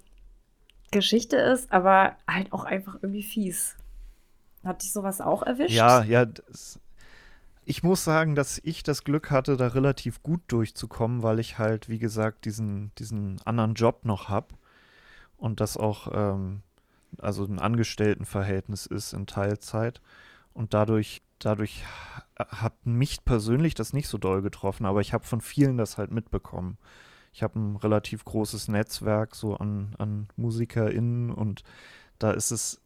[0.91, 3.77] Geschichte ist, aber halt auch einfach irgendwie fies.
[4.65, 5.77] Hat dich sowas auch erwischt?
[5.77, 6.25] Ja, ja.
[6.25, 6.81] Das,
[7.69, 11.91] ich muss sagen, dass ich das Glück hatte, da relativ gut durchzukommen, weil ich halt,
[11.91, 14.55] wie gesagt, diesen, diesen anderen Job noch habe
[15.37, 16.63] und das auch, ähm,
[17.19, 20.01] also ein Angestelltenverhältnis ist in Teilzeit.
[20.55, 21.85] Und dadurch, dadurch
[22.39, 25.99] ha- hat mich persönlich das nicht so doll getroffen, aber ich habe von vielen das
[25.99, 26.79] halt mitbekommen.
[27.35, 31.65] Ich habe ein relativ großes Netzwerk so an, an MusikerInnen und
[32.19, 32.81] da ist es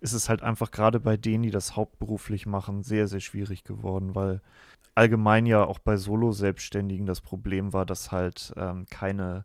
[0.00, 4.14] ist es halt einfach gerade bei denen, die das hauptberuflich machen, sehr, sehr schwierig geworden,
[4.14, 4.40] weil
[4.94, 9.44] allgemein ja auch bei Solo-Selbstständigen das Problem war, dass halt ähm, keine,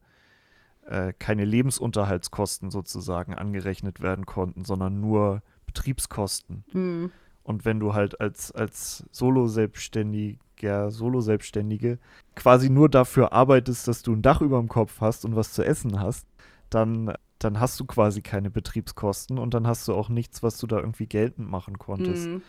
[0.86, 6.64] äh, keine Lebensunterhaltskosten sozusagen angerechnet werden konnten, sondern nur Betriebskosten.
[6.72, 7.12] Hm.
[7.44, 11.98] Und wenn du halt als, als Solo-Selbstständiger, Solo-Selbstständige
[12.36, 15.64] quasi nur dafür arbeitest, dass du ein Dach über dem Kopf hast und was zu
[15.64, 16.28] essen hast,
[16.70, 20.68] dann, dann hast du quasi keine Betriebskosten und dann hast du auch nichts, was du
[20.68, 22.26] da irgendwie geltend machen konntest.
[22.26, 22.42] Hm.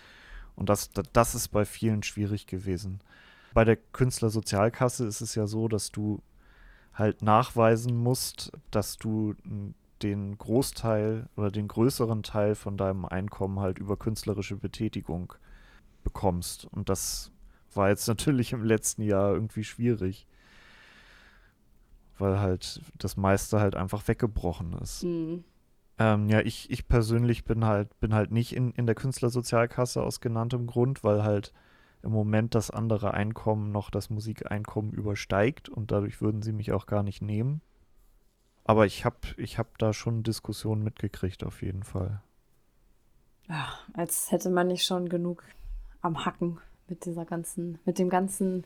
[0.56, 3.00] Und das, das, ist bei vielen schwierig gewesen.
[3.54, 6.22] Bei der Künstlersozialkasse ist es ja so, dass du
[6.92, 9.34] halt nachweisen musst, dass du
[10.02, 15.32] den Großteil oder den größeren Teil von deinem Einkommen halt über künstlerische Betätigung
[16.02, 16.66] bekommst.
[16.66, 17.32] Und das
[17.72, 20.26] war jetzt natürlich im letzten Jahr irgendwie schwierig,
[22.20, 25.02] weil halt das meiste halt einfach weggebrochen ist.
[25.02, 25.44] Hm.
[25.98, 30.20] Ähm, ja, ich, ich persönlich bin halt, bin halt nicht in, in der Künstlersozialkasse aus
[30.20, 31.52] genanntem Grund, weil halt
[32.02, 36.86] im Moment das andere Einkommen noch das Musikeinkommen übersteigt und dadurch würden sie mich auch
[36.86, 37.60] gar nicht nehmen.
[38.64, 42.22] Aber ich habe ich hab da schon Diskussionen mitgekriegt, auf jeden Fall.
[43.48, 45.44] Ja, als hätte man nicht schon genug
[46.02, 48.64] am Hacken mit dieser ganzen, mit dem ganzen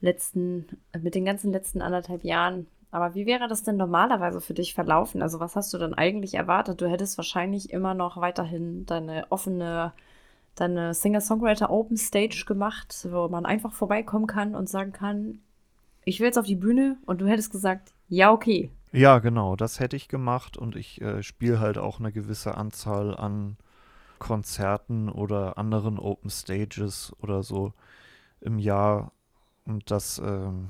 [0.00, 0.66] letzten,
[0.98, 2.66] mit den ganzen letzten anderthalb Jahren.
[2.94, 5.20] Aber wie wäre das denn normalerweise für dich verlaufen?
[5.20, 6.80] Also was hast du denn eigentlich erwartet?
[6.80, 9.92] Du hättest wahrscheinlich immer noch weiterhin deine offene,
[10.54, 15.40] deine Singer-Songwriter Open Stage gemacht, wo man einfach vorbeikommen kann und sagen kann,
[16.04, 18.70] ich will jetzt auf die Bühne und du hättest gesagt, ja, okay.
[18.92, 23.16] Ja, genau, das hätte ich gemacht und ich äh, spiele halt auch eine gewisse Anzahl
[23.16, 23.56] an
[24.20, 27.72] Konzerten oder anderen Open Stages oder so
[28.40, 29.10] im Jahr.
[29.66, 30.68] Und das, ähm,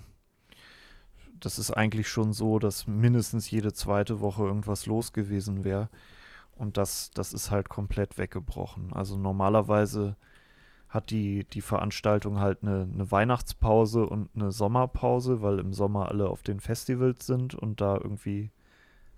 [1.45, 5.89] das ist eigentlich schon so, dass mindestens jede zweite Woche irgendwas los gewesen wäre.
[6.57, 8.93] Und das, das ist halt komplett weggebrochen.
[8.93, 10.17] Also normalerweise
[10.89, 16.29] hat die, die Veranstaltung halt eine, eine Weihnachtspause und eine Sommerpause, weil im Sommer alle
[16.29, 18.51] auf den Festivals sind und da irgendwie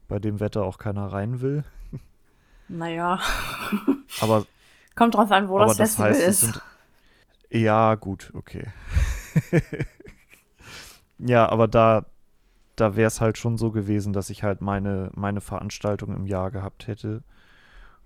[0.09, 1.65] bei dem Wetter auch keiner rein will.
[2.69, 3.21] Naja.
[4.21, 4.47] Aber
[4.95, 6.41] kommt drauf an, wo das, das Festival heißt, ist.
[6.41, 6.63] Sind,
[7.51, 8.67] ja, gut, okay.
[11.19, 12.07] ja, aber da,
[12.77, 16.51] da wäre es halt schon so gewesen, dass ich halt meine, meine Veranstaltung im Jahr
[16.51, 17.23] gehabt hätte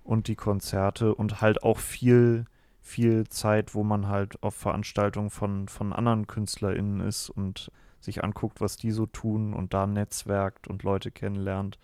[0.04, 2.44] und die Konzerte und halt auch viel,
[2.80, 8.60] viel Zeit, wo man halt auf Veranstaltungen von, von anderen KünstlerInnen ist und sich anguckt,
[8.60, 11.78] was die so tun und da netzwerkt und Leute kennenlernt.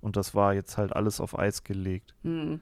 [0.00, 2.14] Und das war jetzt halt alles auf Eis gelegt.
[2.22, 2.60] Hm.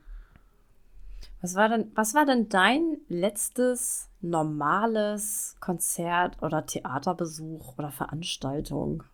[1.41, 9.05] Was war denn, was war denn dein letztes normales Konzert oder Theaterbesuch oder Veranstaltung?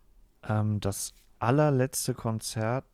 [0.48, 2.84] Ähm, das allerletzte Konzert.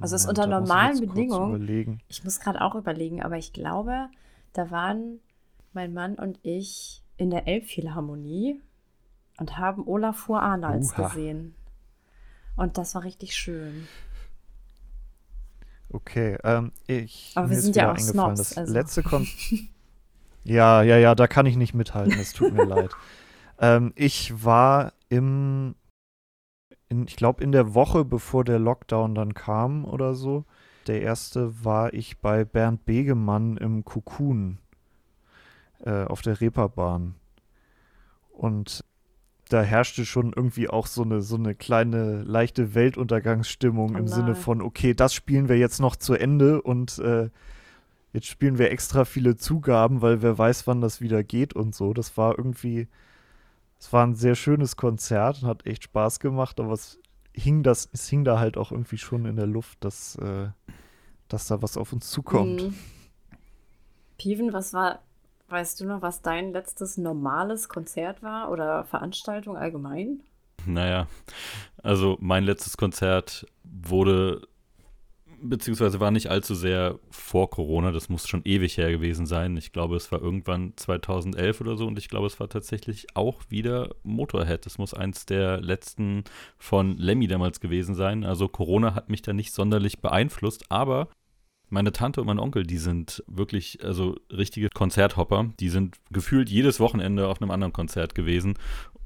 [0.00, 2.00] Also es ist unter normalen Bedingungen.
[2.08, 4.08] Ich muss gerade auch überlegen, aber ich glaube,
[4.52, 5.20] da waren
[5.72, 8.60] mein Mann und ich in der Elbphilharmonie
[9.38, 11.08] und haben Olafur Arnolds Uha.
[11.08, 11.54] gesehen.
[12.56, 13.88] Und das war richtig schön.
[15.88, 17.32] Okay, ähm, ich.
[17.34, 18.72] Aber wir sind ja auch Snobs, das also.
[18.72, 19.26] letzte Kon
[20.44, 22.90] Ja, ja, ja, da kann ich nicht mithalten, es tut mir leid.
[23.58, 25.74] Ähm, ich war im,
[26.90, 30.44] in, ich glaube, in der Woche, bevor der Lockdown dann kam oder so,
[30.86, 34.58] der erste war ich bei Bernd Begemann im Cocoon
[35.84, 37.14] äh, auf der Reeperbahn.
[38.32, 38.84] Und
[39.48, 44.34] da herrschte schon irgendwie auch so eine, so eine kleine, leichte Weltuntergangsstimmung Oh im Sinne
[44.34, 47.30] von, okay, das spielen wir jetzt noch zu Ende und äh,
[48.12, 51.92] jetzt spielen wir extra viele Zugaben, weil wer weiß, wann das wieder geht und so.
[51.94, 52.88] Das war irgendwie,
[53.80, 57.00] es war ein sehr schönes Konzert und hat echt Spaß gemacht, aber es
[57.34, 60.48] hing das, es hing da halt auch irgendwie schon in der Luft, dass, äh,
[61.28, 62.62] dass da was auf uns zukommt.
[62.62, 62.74] Mhm.
[64.18, 65.00] Piven, was war,
[65.48, 70.20] weißt du noch, was dein letztes normales Konzert war oder Veranstaltung allgemein?
[70.66, 71.06] Naja,
[71.82, 74.46] also mein letztes Konzert wurde,
[75.42, 79.56] beziehungsweise war nicht allzu sehr vor Corona, das muss schon ewig her gewesen sein.
[79.56, 83.42] Ich glaube, es war irgendwann 2011 oder so und ich glaube, es war tatsächlich auch
[83.48, 84.66] wieder Motorhead.
[84.66, 86.24] Das muss eins der letzten
[86.58, 88.24] von Lemmy damals gewesen sein.
[88.24, 91.08] Also Corona hat mich da nicht sonderlich beeinflusst, aber
[91.70, 95.50] meine Tante und mein Onkel, die sind wirklich, also richtige Konzerthopper.
[95.60, 98.54] Die sind gefühlt jedes Wochenende auf einem anderen Konzert gewesen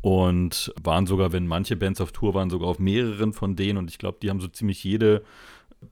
[0.01, 3.79] und waren sogar, wenn manche Bands auf Tour waren, sogar auf mehreren von denen.
[3.79, 5.23] Und ich glaube, die haben so ziemlich jede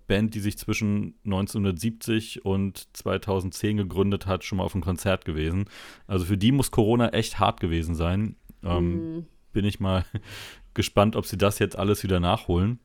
[0.07, 5.67] Band, die sich zwischen 1970 und 2010 gegründet hat, schon mal auf einem Konzert gewesen.
[6.07, 8.37] Also für die muss Corona echt hart gewesen sein.
[8.63, 9.27] Ähm, Mhm.
[9.53, 10.05] Bin ich mal
[10.75, 12.79] gespannt, ob sie das jetzt alles wieder nachholen.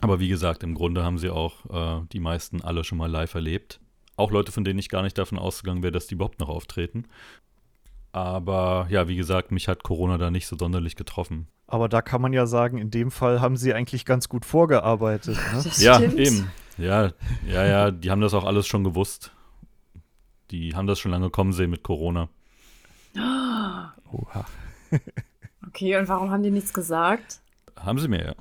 [0.00, 3.34] Aber wie gesagt, im Grunde haben sie auch äh, die meisten alle schon mal live
[3.34, 3.80] erlebt.
[4.16, 7.04] Auch Leute, von denen ich gar nicht davon ausgegangen wäre, dass die überhaupt noch auftreten.
[8.12, 11.48] Aber ja, wie gesagt, mich hat Corona da nicht so sonderlich getroffen.
[11.68, 15.36] Aber da kann man ja sagen, in dem Fall haben sie eigentlich ganz gut vorgearbeitet.
[15.36, 15.60] Ne?
[15.62, 16.18] Das ja, stimmt.
[16.18, 16.50] eben.
[16.78, 17.12] Ja,
[17.46, 19.32] ja, ja, die haben das auch alles schon gewusst.
[20.50, 22.28] Die haben das schon lange kommen sehen mit Corona.
[23.14, 24.44] Oha.
[25.66, 27.40] Okay, und warum haben die nichts gesagt?
[27.76, 28.34] Haben sie mir ja.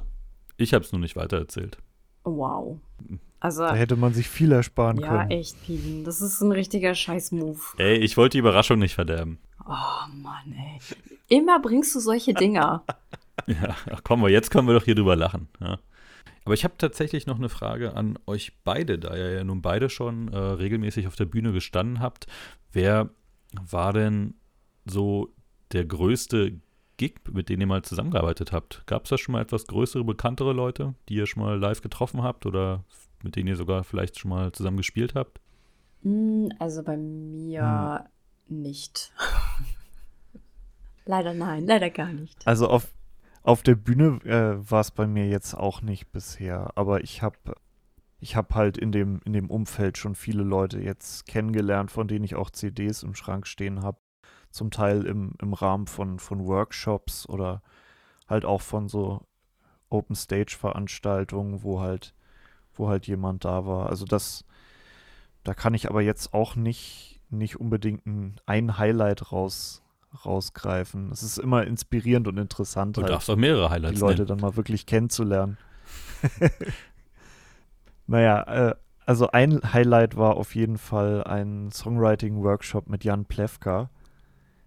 [0.55, 1.77] Ich habe es nur nicht weitererzählt.
[2.23, 2.79] Wow.
[3.41, 5.31] Also, Da hätte man sich viel ersparen ja, können.
[5.31, 6.05] echt, Piven.
[6.05, 7.59] Das ist ein richtiger Scheiß-Move.
[7.77, 9.39] Ey, ich wollte die Überraschung nicht verderben.
[9.65, 10.79] Oh Mann, ey.
[11.27, 12.83] Immer bringst du solche Dinger.
[13.61, 15.47] Ja, ach komm mal, jetzt können wir doch hier drüber lachen.
[15.61, 15.79] Ja.
[16.43, 19.89] Aber ich habe tatsächlich noch eine Frage an euch beide, da ihr ja nun beide
[19.89, 22.27] schon äh, regelmäßig auf der Bühne gestanden habt.
[22.71, 23.09] Wer
[23.53, 24.35] war denn
[24.85, 25.33] so
[25.71, 26.59] der größte
[26.97, 28.83] Gig, mit dem ihr mal zusammengearbeitet habt?
[28.85, 32.23] Gab es da schon mal etwas größere, bekanntere Leute, die ihr schon mal live getroffen
[32.23, 32.83] habt oder
[33.23, 35.39] mit denen ihr sogar vielleicht schon mal zusammen gespielt habt?
[36.03, 38.05] Hm, Also bei mir
[38.47, 39.11] nicht.
[41.05, 42.45] leider nein, leider gar nicht.
[42.47, 42.87] Also auf,
[43.47, 47.37] auf der Bühne äh, war es bei mir jetzt auch nicht bisher, aber ich habe
[48.19, 52.25] ich hab halt in dem, in dem Umfeld schon viele Leute jetzt kennengelernt, von denen
[52.25, 53.99] ich auch CDs im Schrank stehen habe.
[54.51, 57.61] zum Teil im, im Rahmen von, von Workshops oder
[58.27, 59.21] halt auch von so
[59.89, 62.15] Open Stage Veranstaltungen, wo halt,
[62.73, 63.87] wo halt jemand da war.
[63.87, 64.43] Also das,
[65.43, 69.83] da kann ich aber jetzt auch nicht, nicht unbedingt ein, ein Highlight raus,
[70.25, 71.11] rausgreifen.
[71.11, 74.27] Es ist immer inspirierend und interessant, Du halt, darfst auch mehrere Highlights die Leute nennen.
[74.27, 75.57] dann mal wirklich kennenzulernen.
[78.07, 83.89] naja, äh, also ein Highlight war auf jeden Fall ein Songwriting-Workshop mit Jan Plewka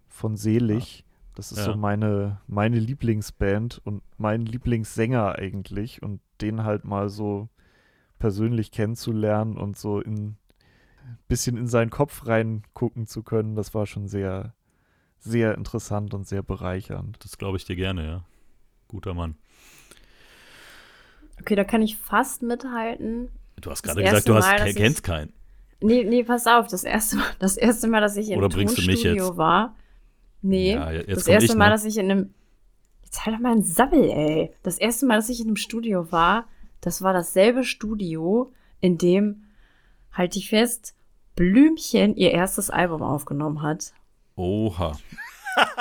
[0.09, 1.05] von Selig.
[1.34, 1.64] Das ist Ja.
[1.64, 6.03] so meine, meine Lieblingsband und mein Lieblingssänger eigentlich.
[6.03, 7.49] Und den halt mal so
[8.18, 10.36] persönlich kennenzulernen und so in
[11.28, 14.55] bisschen in seinen Kopf reingucken zu können, das war schon sehr,
[15.21, 17.18] sehr interessant und sehr bereichernd.
[17.23, 18.25] Das glaube ich dir gerne, ja.
[18.89, 19.37] Guter Mann.
[21.41, 23.29] Okay, da kann ich fast mithalten.
[23.61, 25.33] Du hast gerade gesagt, du hast, Mal, dass ich- kennst keinen.
[25.83, 28.55] Nee, nee, pass auf, das erste Mal, das erste Mal, dass ich in Oder einem
[28.55, 29.37] bringst du mich Tonstudio jetzt?
[29.39, 29.77] war.
[30.43, 31.71] Nee, Ja, jetzt das erste ich, Mal, ne?
[31.73, 32.35] dass ich in einem.
[33.05, 34.53] Jetzt halt doch mal ein Sabbel, ey.
[34.62, 36.47] Das erste Mal, dass ich in einem Studio war,
[36.81, 39.45] das war dasselbe Studio, in dem,
[40.12, 40.95] halt ich fest,
[41.35, 43.93] Blümchen ihr erstes Album aufgenommen hat.
[44.41, 44.99] Oha.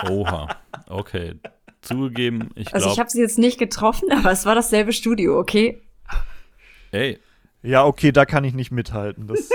[0.09, 0.47] Oha.
[0.87, 1.35] Okay.
[1.81, 5.39] Zugegeben, ich Also ich glaube, habe sie jetzt nicht getroffen, aber es war dasselbe Studio,
[5.39, 5.81] okay?
[6.91, 7.19] ey,
[7.63, 9.27] Ja, okay, da kann ich nicht mithalten.
[9.27, 9.49] Das,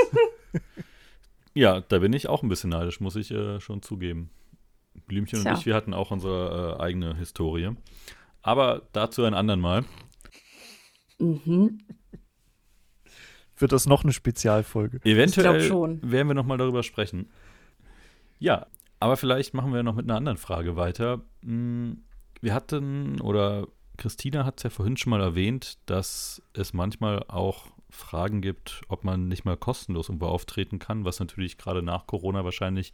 [1.54, 4.30] ja, da bin ich auch ein bisschen neidisch, muss ich äh, schon zugeben.
[5.06, 5.52] Blümchen Tja.
[5.52, 7.72] und ich, wir hatten auch unsere äh, eigene Historie.
[8.40, 9.84] Aber dazu ein andern Mal.
[11.18, 11.78] Mhm.
[13.58, 15.00] wird das noch eine Spezialfolge?
[15.04, 16.10] Eventuell Ich glaub schon.
[16.10, 17.28] werden wir noch mal darüber sprechen.
[18.38, 18.66] Ja,
[19.00, 21.22] aber vielleicht machen wir noch mit einer anderen Frage weiter.
[21.42, 22.02] Hm,
[22.40, 27.68] Wir hatten, oder Christina hat es ja vorhin schon mal erwähnt, dass es manchmal auch
[27.90, 32.44] Fragen gibt, ob man nicht mal kostenlos irgendwo auftreten kann, was natürlich gerade nach Corona
[32.44, 32.92] wahrscheinlich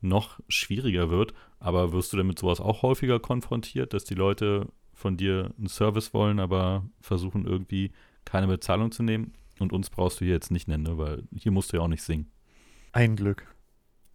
[0.00, 1.32] noch schwieriger wird.
[1.58, 6.12] Aber wirst du damit sowas auch häufiger konfrontiert, dass die Leute von dir einen Service
[6.12, 7.92] wollen, aber versuchen irgendwie
[8.24, 9.32] keine Bezahlung zu nehmen?
[9.58, 10.98] Und uns brauchst du hier jetzt nicht nennen, ne?
[10.98, 12.30] weil hier musst du ja auch nicht singen.
[12.92, 13.46] Ein Glück.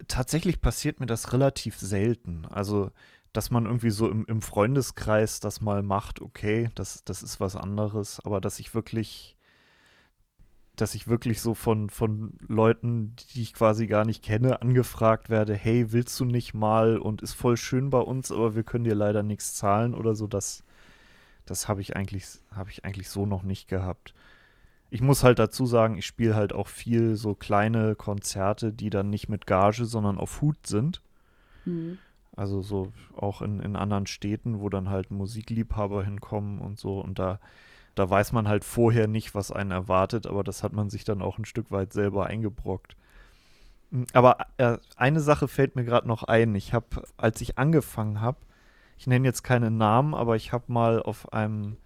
[0.07, 2.45] Tatsächlich passiert mir das relativ selten.
[2.45, 2.91] Also,
[3.33, 7.55] dass man irgendwie so im, im Freundeskreis das mal macht, okay, das, das ist was
[7.55, 8.19] anderes.
[8.23, 9.37] Aber dass ich wirklich,
[10.75, 15.55] dass ich wirklich so von, von Leuten, die ich quasi gar nicht kenne, angefragt werde,
[15.55, 18.95] hey, willst du nicht mal und ist voll schön bei uns, aber wir können dir
[18.95, 20.63] leider nichts zahlen oder so, das,
[21.45, 24.13] das habe ich eigentlich, habe ich eigentlich so noch nicht gehabt.
[24.89, 29.09] Ich muss halt dazu sagen, ich spiele halt auch viel so kleine Konzerte, die dann
[29.09, 31.01] nicht mit Gage, sondern auf Hut sind.
[31.65, 31.97] Mhm.
[32.35, 36.99] Also so auch in, in anderen Städten, wo dann halt Musikliebhaber hinkommen und so.
[36.99, 37.39] Und da,
[37.95, 41.21] da weiß man halt vorher nicht, was einen erwartet, aber das hat man sich dann
[41.21, 42.95] auch ein Stück weit selber eingebrockt.
[43.91, 46.53] Mm, Aber äh, eine Sache fällt mir gerade noch ein.
[46.55, 48.37] Ich habe, als ich angefangen habe,
[48.97, 51.77] ich nenne jetzt keine Namen, aber ich habe mal auf einem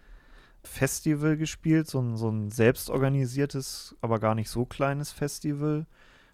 [0.64, 5.88] Festival gespielt, so ein, so ein selbstorganisiertes, aber gar nicht so kleines Festival.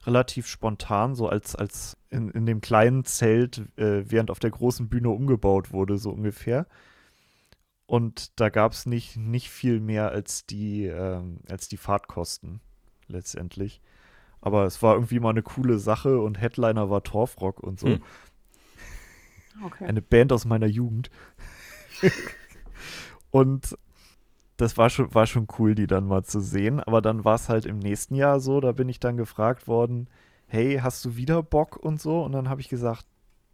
[0.06, 4.88] Relativ spontan, so als, als in, in dem kleinen Zelt, äh, während auf der großen
[4.88, 6.66] Bühne umgebaut wurde, so ungefähr.
[7.88, 12.62] Und da gab es nicht, nicht viel mehr als die, ähm, als die Fahrtkosten
[13.08, 13.82] letztendlich.
[14.42, 17.88] Aber es war irgendwie mal eine coole Sache und Headliner war Torfrock und so.
[17.88, 18.04] Hm.
[19.66, 19.86] Okay.
[19.86, 21.10] Eine Band aus meiner Jugend.
[23.32, 23.78] und
[24.58, 26.80] das war schon, war schon cool, die dann mal zu sehen.
[26.80, 30.10] Aber dann war es halt im nächsten Jahr so, da bin ich dann gefragt worden,
[30.48, 32.24] hey, hast du wieder Bock und so?
[32.24, 33.06] Und dann habe ich gesagt,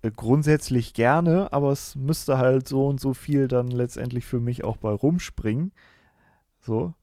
[0.01, 4.63] äh, grundsätzlich gerne, aber es müsste halt so und so viel dann letztendlich für mich
[4.63, 5.73] auch bei rumspringen.
[6.59, 6.93] So,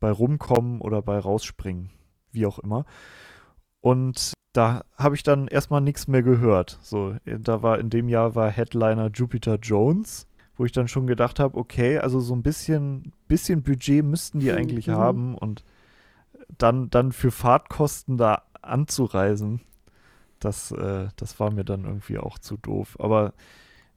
[0.00, 1.90] bei rumkommen oder bei rausspringen,
[2.30, 2.84] wie auch immer.
[3.80, 6.78] Und da habe ich dann erstmal nichts mehr gehört.
[6.82, 10.28] So, äh, da war in dem Jahr war Headliner Jupiter Jones,
[10.58, 14.52] wo ich dann schon gedacht habe, okay, also so ein bisschen, bisschen Budget müssten die
[14.52, 14.92] eigentlich Mhm.
[14.92, 15.64] haben und
[16.58, 19.62] dann, dann für Fahrtkosten da anzureisen,
[20.40, 22.96] das, äh, das war mir dann irgendwie auch zu doof.
[23.00, 23.34] Aber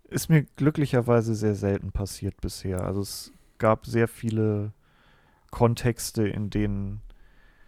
[0.06, 2.84] ist mir glücklicherweise sehr selten passiert bisher.
[2.84, 4.74] Also es gab sehr viele
[5.52, 7.02] Kontexte, in denen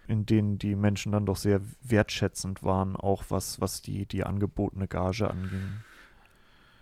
[0.08, 4.88] in denen die Menschen dann doch sehr wertschätzend waren, auch was, was die, die angebotene
[4.88, 5.84] Gage anging.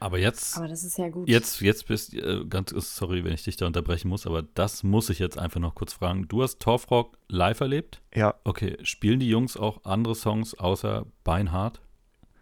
[0.02, 1.30] Aber jetzt, Aber das ist ja gut.
[1.30, 5.12] jetzt, jetzt bist äh, ganz, sorry, wenn ich dich da unterbrechen muss, aber das muss
[5.12, 6.28] ich jetzt einfach noch kurz fragen.
[6.28, 8.02] Du hast Torfrock live erlebt?
[8.16, 11.82] Ja, Okay, spielen die Jungs auch andere Songs außer Beinhard?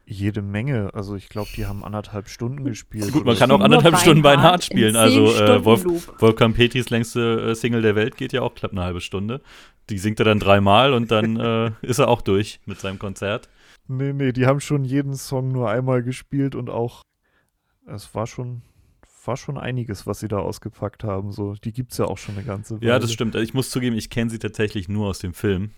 [0.05, 0.89] Jede Menge.
[0.93, 3.11] Also ich glaube, die haben anderthalb Stunden gespielt.
[3.11, 4.95] Gut, man kann auch anderthalb Stunden Beinhard Beinhard in spielen.
[4.95, 6.11] Also äh, 10 Wolf.
[6.19, 9.41] Wolfgang Petris längste äh, Single der Welt geht ja auch knapp eine halbe Stunde.
[9.89, 13.49] Die singt er dann dreimal und dann äh, ist er auch durch mit seinem Konzert.
[13.87, 17.01] Nee, nee, die haben schon jeden Song nur einmal gespielt und auch,
[17.91, 18.61] es war schon,
[19.25, 21.31] war schon einiges, was sie da ausgepackt haben.
[21.31, 22.87] So, die gibt es ja auch schon eine ganze Weile.
[22.87, 23.35] Ja, das stimmt.
[23.35, 25.71] Also Ich muss zugeben, ich kenne sie tatsächlich nur aus dem Film.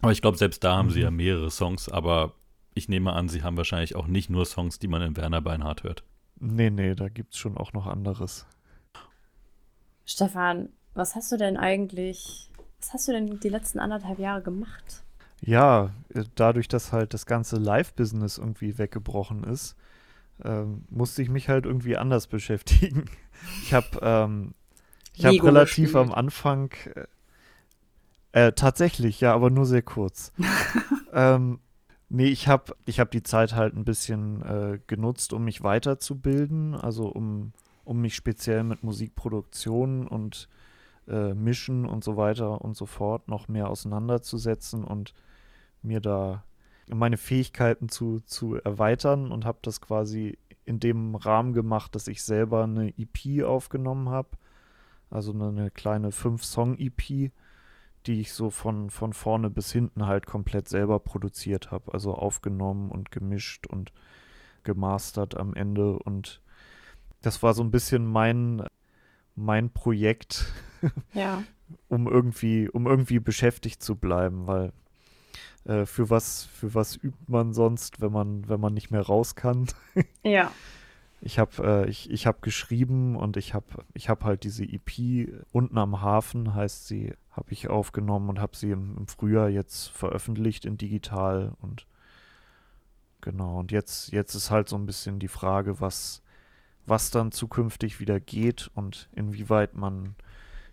[0.00, 1.04] Aber ich glaube, selbst da haben sie Mhm.
[1.04, 1.88] ja mehrere Songs.
[1.88, 2.34] Aber
[2.74, 5.82] ich nehme an, sie haben wahrscheinlich auch nicht nur Songs, die man in Werner Beinhardt
[5.84, 6.02] hört.
[6.40, 8.46] Nee, nee, da gibt es schon auch noch anderes.
[10.04, 15.04] Stefan, was hast du denn eigentlich, was hast du denn die letzten anderthalb Jahre gemacht?
[15.40, 19.76] Ja, äh, dadurch, dass halt das ganze Live-Business irgendwie weggebrochen ist,
[20.44, 23.06] ähm, musste ich mich halt irgendwie anders beschäftigen.
[23.64, 24.54] Ich habe ähm,
[25.14, 25.96] ich hab relativ gespielt.
[25.96, 27.06] am Anfang, äh,
[28.46, 30.32] äh, tatsächlich, ja, aber nur sehr kurz.
[31.12, 31.58] ähm,
[32.08, 36.76] nee, ich habe ich hab die Zeit halt ein bisschen äh, genutzt, um mich weiterzubilden,
[36.76, 37.52] also um,
[37.84, 40.48] um mich speziell mit Musikproduktion und
[41.08, 45.14] äh, Mischen und so weiter und so fort noch mehr auseinanderzusetzen und
[45.82, 46.44] mir da
[46.88, 52.22] meine Fähigkeiten zu, zu erweitern und habe das quasi in dem Rahmen gemacht, dass ich
[52.22, 54.28] selber eine EP aufgenommen habe.
[55.10, 57.30] Also eine, eine kleine 5-Song-EP,
[58.06, 61.92] die ich so von, von vorne bis hinten halt komplett selber produziert habe.
[61.92, 63.92] Also aufgenommen und gemischt und
[64.62, 65.98] gemastert am Ende.
[65.98, 66.40] Und
[67.20, 68.64] das war so ein bisschen mein,
[69.34, 70.46] mein Projekt,
[71.12, 71.42] Ja.
[71.88, 74.72] um irgendwie, um irgendwie beschäftigt zu bleiben, weil
[75.64, 79.34] äh, für was, für was übt man sonst, wenn man, wenn man nicht mehr raus
[79.34, 79.66] kann?
[80.22, 80.50] Ja.
[81.24, 85.28] Ich habe äh, ich, ich hab geschrieben und ich habe ich hab halt diese EP
[85.52, 89.86] unten am Hafen, heißt sie, habe ich aufgenommen und habe sie im, im Frühjahr jetzt
[89.90, 91.86] veröffentlicht in digital und
[93.20, 96.22] genau, und jetzt, jetzt ist halt so ein bisschen die Frage, was,
[96.86, 100.16] was dann zukünftig wieder geht und inwieweit man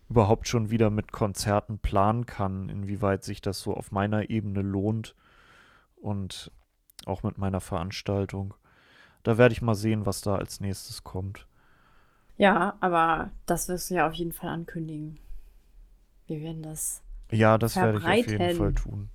[0.10, 5.16] überhaupt schon wieder mit Konzerten planen kann, inwieweit sich das so auf meiner Ebene lohnt
[5.96, 6.52] und
[7.06, 8.54] auch mit meiner Veranstaltung.
[9.24, 11.46] Da werde ich mal sehen, was da als nächstes kommt.
[12.38, 15.20] Ja, aber das wirst du ja auf jeden Fall ankündigen.
[16.26, 17.04] Wir werden das.
[17.32, 18.58] Ja, das werde ich auf jeden Verbreiten.
[18.58, 19.10] Fall tun.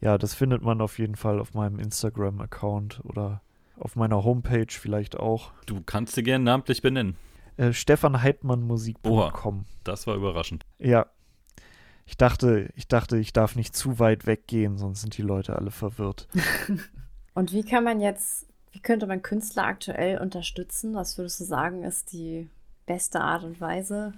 [0.00, 3.42] Ja, das findet man auf jeden Fall auf meinem Instagram-Account oder
[3.78, 5.52] auf meiner Homepage vielleicht auch.
[5.66, 7.16] Du kannst sie gerne namentlich benennen.
[7.60, 9.66] Äh, StefanHeidmannmusik.com.
[9.84, 10.64] Das war überraschend.
[10.78, 11.06] Ja.
[12.06, 15.70] Ich dachte, ich dachte, ich darf nicht zu weit weggehen, sonst sind die Leute alle
[15.70, 16.26] verwirrt.
[17.34, 20.94] Und wie kann man jetzt, wie könnte man Künstler aktuell unterstützen?
[20.94, 22.48] Was würdest du sagen, ist die
[22.86, 24.14] beste Art und Weise?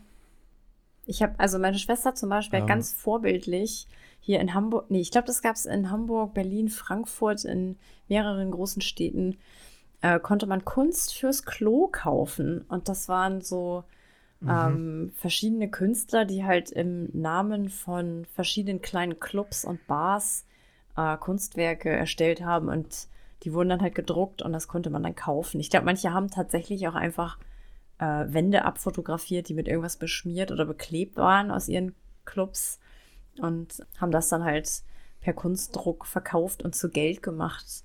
[1.05, 2.68] Ich habe, also meine Schwester zum Beispiel hat Ähm.
[2.68, 3.88] ganz vorbildlich
[4.20, 7.76] hier in Hamburg, nee, ich glaube, das gab es in Hamburg, Berlin, Frankfurt, in
[8.09, 9.36] mehreren großen Städten,
[10.03, 12.62] äh, konnte man Kunst fürs Klo kaufen.
[12.68, 13.84] Und das waren so
[14.40, 14.48] Mhm.
[14.48, 20.46] ähm, verschiedene Künstler, die halt im Namen von verschiedenen kleinen Clubs und Bars
[20.96, 23.09] äh, Kunstwerke erstellt haben und
[23.44, 25.61] die wurden dann halt gedruckt und das konnte man dann kaufen.
[25.61, 27.38] Ich glaube, manche haben tatsächlich auch einfach
[27.98, 31.94] äh, Wände abfotografiert, die mit irgendwas beschmiert oder beklebt waren aus ihren
[32.24, 32.78] Clubs
[33.40, 34.82] und haben das dann halt
[35.20, 37.84] per Kunstdruck verkauft und zu Geld gemacht.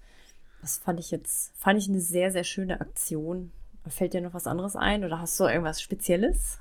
[0.62, 3.52] Das fand ich jetzt, fand ich eine sehr, sehr schöne Aktion.
[3.88, 6.60] Fällt dir noch was anderes ein oder hast du irgendwas Spezielles?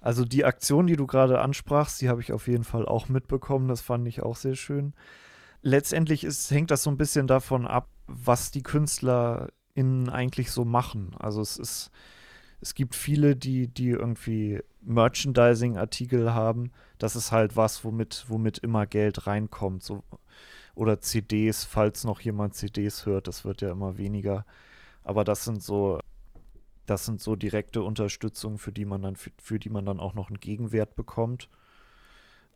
[0.00, 3.66] Also die Aktion, die du gerade ansprachst, die habe ich auf jeden Fall auch mitbekommen.
[3.68, 4.94] Das fand ich auch sehr schön.
[5.62, 11.16] Letztendlich ist, hängt das so ein bisschen davon ab, was die KünstlerInnen eigentlich so machen.
[11.18, 11.90] Also es ist,
[12.60, 16.70] es gibt viele, die, die irgendwie Merchandising-Artikel haben.
[16.98, 19.82] Das ist halt was, womit, womit immer Geld reinkommt.
[19.82, 20.04] So,
[20.76, 24.44] oder CDs, falls noch jemand CDs hört, das wird ja immer weniger.
[25.02, 25.98] Aber das sind so,
[26.84, 30.14] das sind so direkte Unterstützungen, für die man dann, für, für die man dann auch
[30.14, 31.48] noch einen Gegenwert bekommt.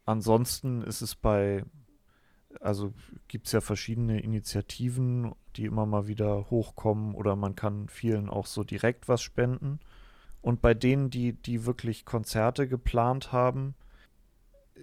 [0.05, 1.64] Ansonsten ist es bei,
[2.61, 2.93] also
[3.27, 8.47] gibt es ja verschiedene Initiativen, die immer mal wieder hochkommen oder man kann vielen auch
[8.47, 9.81] so direkt was spenden.
[10.43, 13.75] Und bei denen, die, die wirklich Konzerte geplant haben,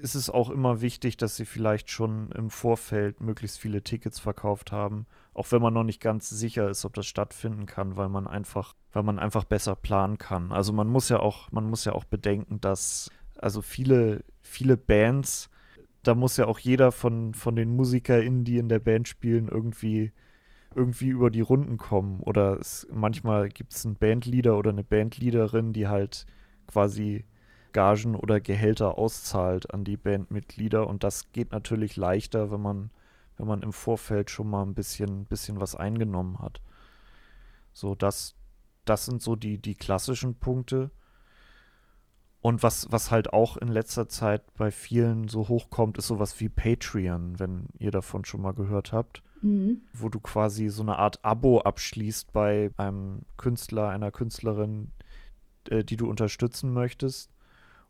[0.01, 4.71] ist es auch immer wichtig, dass sie vielleicht schon im Vorfeld möglichst viele Tickets verkauft
[4.71, 8.27] haben, auch wenn man noch nicht ganz sicher ist, ob das stattfinden kann, weil man
[8.27, 10.51] einfach, weil man einfach besser planen kann.
[10.51, 15.49] Also man muss ja auch, man muss ja auch bedenken, dass also viele, viele Bands,
[16.03, 20.11] da muss ja auch jeder von, von den MusikerInnen, die in der Band spielen, irgendwie,
[20.75, 22.21] irgendwie über die Runden kommen.
[22.21, 26.25] Oder es, manchmal gibt es einen Bandleader oder eine Bandleaderin, die halt
[26.67, 27.25] quasi
[27.74, 30.88] Gagen oder Gehälter auszahlt an die Bandmitglieder.
[30.88, 32.89] Und das geht natürlich leichter, wenn man
[33.38, 36.59] wenn man im Vorfeld schon mal ein bisschen, bisschen was eingenommen hat.
[37.72, 38.36] So, das,
[38.86, 40.89] das sind so die, die klassischen Punkte.
[42.41, 46.49] Und was, was halt auch in letzter Zeit bei vielen so hochkommt, ist sowas wie
[46.49, 49.22] Patreon, wenn ihr davon schon mal gehört habt.
[49.41, 49.82] Mhm.
[49.93, 54.91] Wo du quasi so eine Art Abo abschließt bei einem Künstler, einer Künstlerin,
[55.70, 57.30] äh, die du unterstützen möchtest.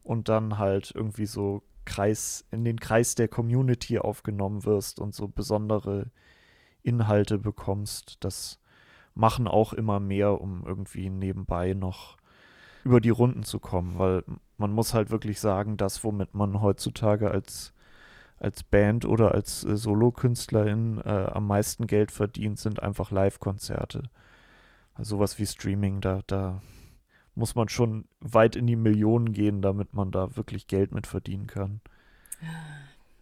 [0.07, 5.27] Und dann halt irgendwie so Kreis, in den Kreis der Community aufgenommen wirst und so
[5.27, 6.11] besondere
[6.81, 8.15] Inhalte bekommst.
[8.21, 8.61] Das
[9.15, 12.15] machen auch immer mehr, um irgendwie nebenbei noch
[12.85, 14.23] über die Runden zu kommen, weil
[14.57, 17.73] man muss halt wirklich sagen, das, womit man heutzutage als,
[18.39, 24.03] als Band oder als äh, Solokünstlerin äh, am meisten Geld verdient, sind einfach Live-Konzerte.
[24.93, 26.61] Also sowas wie Streaming, da, da
[27.37, 31.45] muss man schon weit in die Millionen gehen, damit man da wirklich Geld mit verdienen
[31.45, 31.81] kann.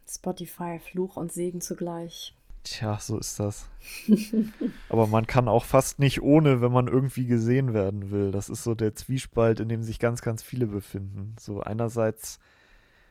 [0.07, 2.34] Spotify, Fluch und Segen zugleich.
[2.63, 3.70] Tja, so ist das.
[4.89, 8.32] Aber man kann auch fast nicht ohne, wenn man irgendwie gesehen werden will.
[8.32, 11.36] Das ist so der Zwiespalt, in dem sich ganz, ganz viele befinden.
[11.38, 12.39] So einerseits,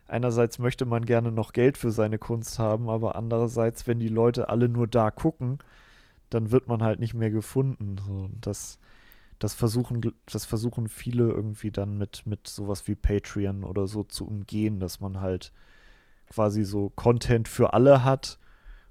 [0.09, 4.49] einerseits möchte man gerne noch Geld für seine Kunst haben, aber andererseits, wenn die Leute
[4.49, 5.59] alle nur da gucken,
[6.31, 7.97] dann wird man halt nicht mehr gefunden.
[8.05, 8.81] So, das,
[9.39, 14.27] das versuchen, das versuchen viele irgendwie dann mit, mit sowas wie Patreon oder so zu
[14.27, 15.53] umgehen, dass man halt
[16.31, 18.39] quasi so Content für alle hat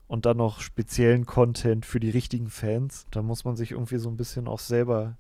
[0.08, 3.08] und dann noch speziellen Content für die richtigen Fans.
[3.12, 5.18] Da muss man sich irgendwie so ein bisschen auch selber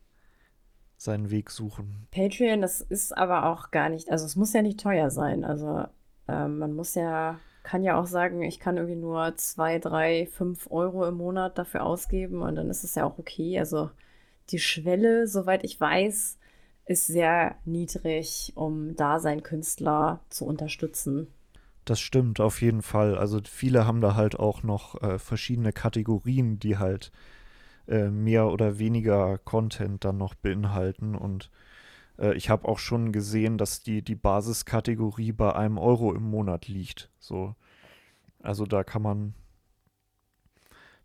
[0.97, 2.07] seinen Weg suchen.
[2.11, 5.43] Patreon, das ist aber auch gar nicht, also es muss ja nicht teuer sein.
[5.43, 5.85] Also
[6.27, 10.69] ähm, man muss ja, kann ja auch sagen, ich kann irgendwie nur zwei, drei, fünf
[10.71, 13.59] Euro im Monat dafür ausgeben und dann ist es ja auch okay.
[13.59, 13.89] Also
[14.49, 16.37] die Schwelle, soweit ich weiß,
[16.85, 21.27] ist sehr niedrig, um da seinen Künstler zu unterstützen.
[21.85, 23.17] Das stimmt, auf jeden Fall.
[23.17, 27.11] Also viele haben da halt auch noch äh, verschiedene Kategorien, die halt
[27.87, 31.15] äh, mehr oder weniger Content dann noch beinhalten.
[31.15, 31.49] Und
[32.17, 36.67] äh, ich habe auch schon gesehen, dass die, die Basiskategorie bei einem Euro im Monat
[36.69, 37.09] liegt.
[37.19, 37.55] So.
[38.41, 39.33] Also da kann man,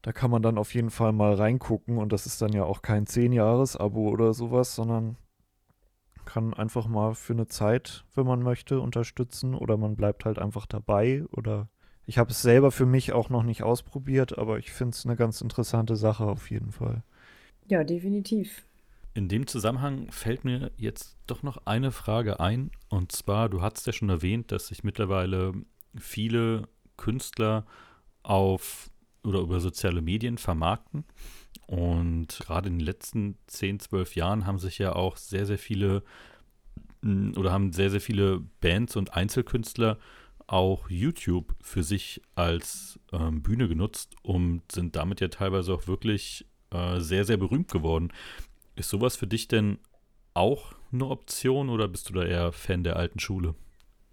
[0.02, 2.82] da kann man dann auf jeden Fall mal reingucken und das ist dann ja auch
[2.82, 5.16] kein 10-Jahres-Abo oder sowas, sondern
[6.24, 10.66] kann einfach mal für eine Zeit, wenn man möchte, unterstützen oder man bleibt halt einfach
[10.66, 11.68] dabei oder
[12.04, 15.16] ich habe es selber für mich auch noch nicht ausprobiert, aber ich finde es eine
[15.16, 17.02] ganz interessante Sache auf jeden Fall.
[17.66, 18.64] Ja, definitiv.
[19.14, 22.70] In dem Zusammenhang fällt mir jetzt doch noch eine Frage ein.
[22.88, 25.52] Und zwar, du hast ja schon erwähnt, dass sich mittlerweile
[25.98, 27.66] viele Künstler
[28.22, 28.90] auf
[29.28, 31.04] oder über soziale Medien vermarkten.
[31.66, 36.02] Und gerade in den letzten 10, 12 Jahren haben sich ja auch sehr, sehr viele
[37.02, 39.98] mm, oder haben sehr, sehr viele Bands und Einzelkünstler
[40.46, 46.46] auch YouTube für sich als ähm, Bühne genutzt und sind damit ja teilweise auch wirklich
[46.70, 48.12] äh, sehr, sehr berühmt geworden.
[48.74, 49.78] Ist sowas für dich denn
[50.32, 53.54] auch eine Option oder bist du da eher Fan der alten Schule?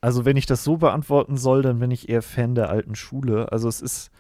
[0.01, 3.51] Also wenn ich das so beantworten soll, dann bin ich eher Fan der alten Schule.
[3.51, 4.11] Also es ist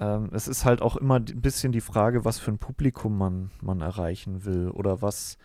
[0.00, 3.50] ähm, es ist halt auch immer ein bisschen die Frage, was für ein Publikum man,
[3.60, 5.38] man erreichen will oder was,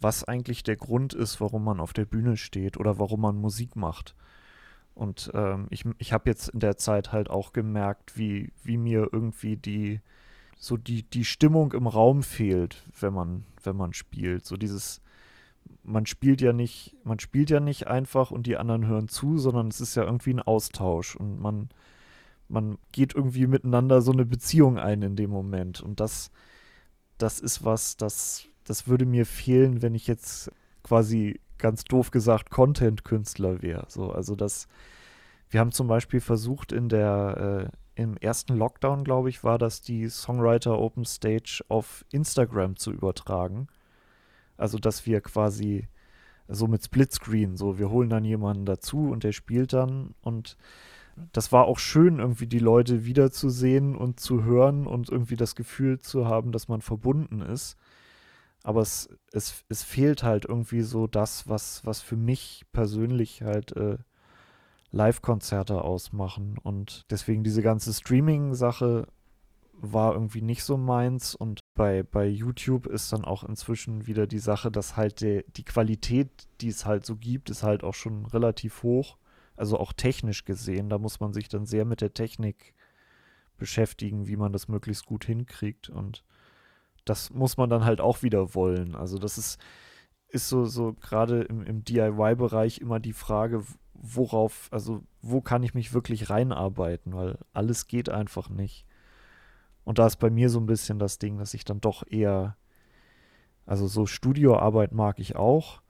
[0.00, 3.76] was eigentlich der Grund ist, warum man auf der Bühne steht oder warum man Musik
[3.76, 4.14] macht.
[4.94, 9.08] Und ähm, ich, ich habe jetzt in der Zeit halt auch gemerkt, wie, wie mir
[9.12, 10.00] irgendwie die,
[10.58, 14.44] so die, die Stimmung im Raum fehlt, wenn man, wenn man spielt.
[14.44, 15.00] So dieses,
[15.84, 19.68] man spielt ja nicht, man spielt ja nicht einfach und die anderen hören zu, sondern
[19.68, 21.70] es ist ja irgendwie ein Austausch und man,
[22.50, 25.80] man geht irgendwie miteinander so eine Beziehung ein in dem Moment.
[25.80, 26.30] Und das,
[27.18, 30.50] das ist was, das, das würde mir fehlen, wenn ich jetzt
[30.82, 33.84] quasi ganz doof gesagt Content-Künstler wäre.
[33.88, 34.66] So, also das,
[35.48, 39.82] wir haben zum Beispiel versucht in der, äh, im ersten Lockdown, glaube ich, war das
[39.82, 43.68] die Songwriter Open Stage auf Instagram zu übertragen.
[44.56, 45.88] Also, dass wir quasi
[46.48, 50.56] so mit Splitscreen, so wir holen dann jemanden dazu und der spielt dann und
[51.32, 56.00] das war auch schön, irgendwie die Leute wiederzusehen und zu hören und irgendwie das Gefühl
[56.00, 57.76] zu haben, dass man verbunden ist.
[58.62, 63.74] Aber es, es, es fehlt halt irgendwie so das, was, was für mich persönlich halt
[63.76, 63.98] äh,
[64.90, 66.58] Live-Konzerte ausmachen.
[66.62, 69.06] Und deswegen diese ganze Streaming-Sache
[69.72, 71.34] war irgendwie nicht so meins.
[71.34, 75.64] Und bei, bei YouTube ist dann auch inzwischen wieder die Sache, dass halt die, die
[75.64, 76.30] Qualität,
[76.60, 79.16] die es halt so gibt, ist halt auch schon relativ hoch.
[79.60, 82.72] Also auch technisch gesehen, da muss man sich dann sehr mit der Technik
[83.58, 85.90] beschäftigen, wie man das möglichst gut hinkriegt.
[85.90, 86.24] Und
[87.04, 88.94] das muss man dann halt auch wieder wollen.
[88.94, 89.60] Also das ist,
[90.28, 95.74] ist so, so gerade im, im DIY-Bereich immer die Frage, worauf, also wo kann ich
[95.74, 98.86] mich wirklich reinarbeiten, weil alles geht einfach nicht.
[99.84, 102.56] Und da ist bei mir so ein bisschen das Ding, dass ich dann doch eher,
[103.66, 105.82] also so Studioarbeit mag ich auch.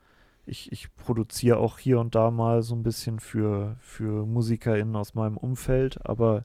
[0.46, 5.14] Ich, ich produziere auch hier und da mal so ein bisschen für, für MusikerInnen aus
[5.14, 6.44] meinem Umfeld, aber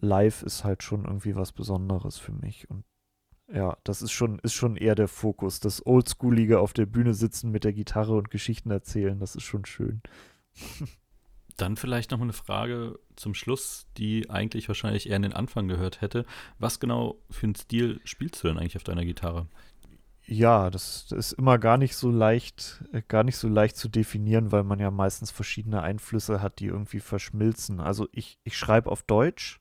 [0.00, 2.68] live ist halt schon irgendwie was Besonderes für mich.
[2.70, 2.84] Und
[3.52, 5.60] ja, das ist schon, ist schon eher der Fokus.
[5.60, 9.64] Das Oldschoolige auf der Bühne sitzen mit der Gitarre und Geschichten erzählen, das ist schon
[9.64, 10.02] schön.
[11.56, 16.00] Dann vielleicht noch eine Frage zum Schluss, die eigentlich wahrscheinlich eher in den Anfang gehört
[16.00, 16.24] hätte.
[16.58, 19.46] Was genau für einen Stil spielst du denn eigentlich auf deiner Gitarre?
[20.32, 23.88] Ja, das, das ist immer gar nicht so leicht, äh, gar nicht so leicht zu
[23.88, 27.80] definieren, weil man ja meistens verschiedene Einflüsse hat, die irgendwie verschmilzen.
[27.80, 29.60] Also ich, ich schreibe auf Deutsch,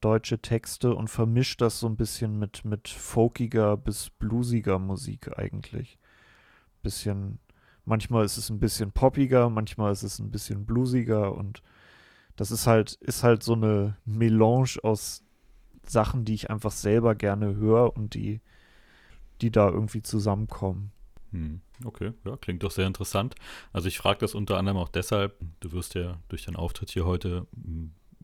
[0.00, 5.98] deutsche Texte und vermische das so ein bisschen mit, mit folkiger bis bluesiger Musik eigentlich.
[6.82, 7.38] Bisschen
[7.84, 11.62] Manchmal ist es ein bisschen poppiger, manchmal ist es ein bisschen bluesiger und
[12.36, 15.24] das ist halt, ist halt so eine Melange aus
[15.84, 18.40] Sachen, die ich einfach selber gerne höre und die,
[19.42, 20.92] die da irgendwie zusammenkommen.
[21.32, 23.34] Hm, okay, ja, klingt doch sehr interessant.
[23.72, 27.04] Also ich frage das unter anderem auch deshalb, du wirst ja durch deinen Auftritt hier
[27.04, 27.46] heute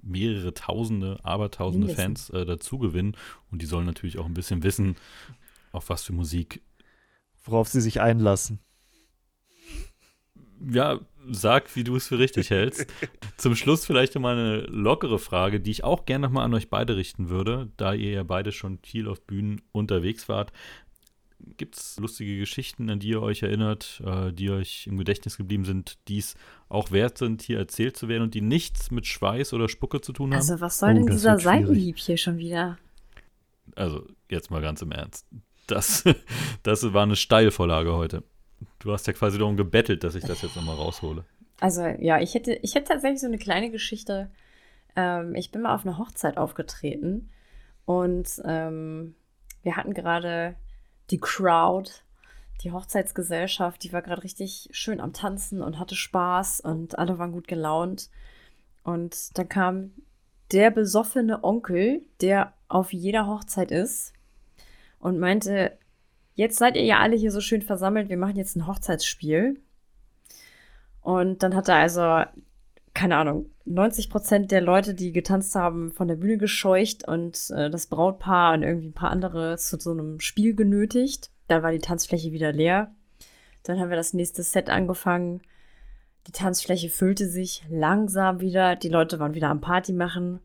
[0.03, 3.17] mehrere Tausende, Abertausende Fans äh, dazu gewinnen
[3.51, 4.97] und die sollen natürlich auch ein bisschen wissen,
[5.73, 6.63] auf was für Musik.
[7.45, 8.61] Worauf sie sich einlassen
[10.61, 11.01] ja,
[11.31, 12.87] sag, wie du es für richtig hältst.
[13.37, 16.97] Zum Schluss vielleicht nochmal eine lockere Frage, die ich auch gerne nochmal an euch beide
[16.97, 20.53] richten würde, da ihr ja beide schon viel auf Bühnen unterwegs wart.
[21.57, 25.65] Gibt es lustige Geschichten, an die ihr euch erinnert, äh, die euch im Gedächtnis geblieben
[25.65, 26.35] sind, die es
[26.69, 30.13] auch wert sind, hier erzählt zu werden und die nichts mit Schweiß oder Spucke zu
[30.13, 30.39] tun haben?
[30.39, 32.79] Also, was soll oh, denn dieser Seitenhieb hier schon wieder?
[33.77, 35.27] Also, jetzt mal ganz im Ernst.
[35.69, 36.05] Das,
[36.65, 38.25] das war eine Steilvorlage heute.
[38.81, 41.25] Du hast ja quasi darum gebettelt, dass ich das jetzt nochmal raushole.
[41.61, 44.31] Also ja, ich hätte, ich hätte tatsächlich so eine kleine Geschichte.
[44.97, 47.31] Ähm, ich bin mal auf eine Hochzeit aufgetreten
[47.85, 49.15] und ähm,
[49.63, 50.57] wir hatten gerade
[51.11, 51.91] die Crowd,
[52.63, 57.33] die Hochzeitsgesellschaft, die war gerade richtig schön am Tanzen und hatte Spaß und alle waren
[57.33, 58.11] gut gelaunt.
[58.83, 59.93] Und dann kam
[60.53, 64.13] der besoffene Onkel, der auf jeder Hochzeit ist,
[64.99, 65.79] und meinte,
[66.35, 69.61] jetzt seid ihr ja alle hier so schön versammelt, wir machen jetzt ein Hochzeitsspiel.
[71.03, 72.29] Und dann hat er also,
[72.99, 77.71] keine Ahnung, 90 Prozent der Leute, die getanzt haben, von der Bühne gescheucht und äh,
[77.71, 81.31] das Brautpaar und irgendwie ein paar andere zu so einem Spiel genötigt.
[81.47, 82.93] Dann war die Tanzfläche wieder leer.
[83.63, 85.43] Dann haben wir das nächste Set angefangen.
[86.27, 88.75] Die Tanzfläche füllte sich langsam wieder.
[88.75, 90.41] Die Leute waren wieder am Party machen.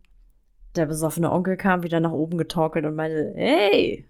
[0.76, 4.06] Der besoffene Onkel kam wieder nach oben getorkelt und meinte, hey,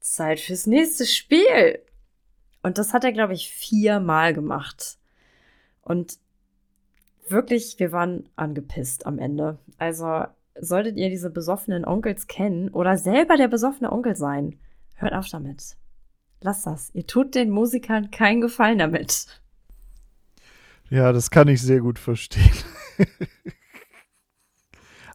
[0.00, 1.78] Zeit fürs nächste Spiel.
[2.62, 4.98] Und das hat er, glaube ich, viermal gemacht.
[5.80, 6.18] Und
[7.28, 9.58] wirklich, wir waren angepisst am Ende.
[9.78, 10.24] Also
[10.58, 14.58] solltet ihr diese besoffenen Onkels kennen oder selber der besoffene Onkel sein,
[14.94, 15.76] hört auf damit.
[16.40, 16.90] Lasst das.
[16.94, 19.26] Ihr tut den Musikern keinen Gefallen damit.
[20.90, 22.56] Ja, das kann ich sehr gut verstehen.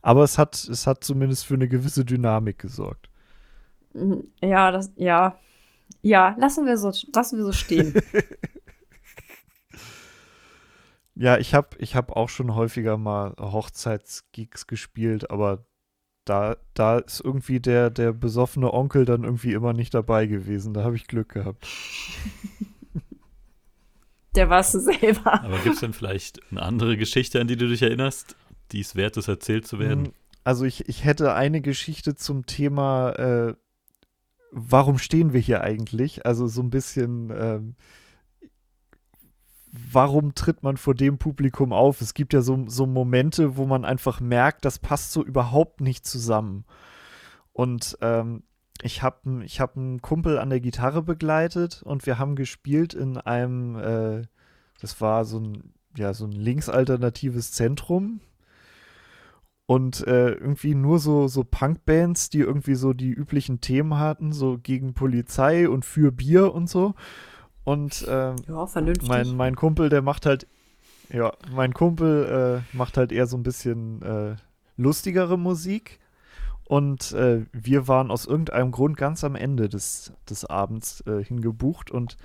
[0.02, 3.10] Aber es hat, es hat zumindest für eine gewisse Dynamik gesorgt.
[3.94, 4.26] Mhm.
[4.42, 5.40] Ja, das, ja.
[6.02, 7.94] Ja, lassen wir so, lassen wir so stehen.
[11.22, 15.66] ja, ich habe ich hab auch schon häufiger mal Hochzeitsgigs gespielt, aber
[16.26, 20.74] da, da ist irgendwie der, der besoffene Onkel dann irgendwie immer nicht dabei gewesen.
[20.74, 21.68] Da habe ich Glück gehabt.
[24.36, 25.44] Der warst du selber.
[25.44, 28.38] Aber gibt es denn vielleicht eine andere Geschichte, an die du dich erinnerst,
[28.72, 30.06] die es wert ist, erzählt zu werden?
[30.06, 30.14] Hm,
[30.46, 33.56] also ich, ich hätte eine Geschichte zum Thema äh,
[34.52, 36.26] warum stehen wir hier eigentlich?
[36.26, 37.76] Also so ein bisschen, ähm,
[39.72, 42.02] warum tritt man vor dem Publikum auf?
[42.02, 46.06] Es gibt ja so, so Momente, wo man einfach merkt, das passt so überhaupt nicht
[46.06, 46.66] zusammen.
[47.54, 48.44] Und ähm,
[48.82, 53.18] ich habe ich hab einen Kumpel an der Gitarre begleitet und wir haben gespielt in
[53.18, 54.24] einem, äh,
[54.80, 58.22] das war so ein, ja, so ein linksalternatives Zentrum
[59.66, 64.58] und äh, irgendwie nur so, so Punkbands, die irgendwie so die üblichen Themen hatten, so
[64.58, 66.94] gegen Polizei und für Bier und so.
[67.64, 68.66] Und ähm, ja.
[69.08, 70.48] Mein, mein Kumpel, der macht halt,
[71.12, 74.36] ja, mein Kumpel äh, macht halt eher so ein bisschen äh,
[74.78, 76.00] lustigere Musik.
[76.64, 81.92] Und äh, wir waren aus irgendeinem Grund ganz am Ende des, des Abends äh, hingebucht
[81.92, 82.18] und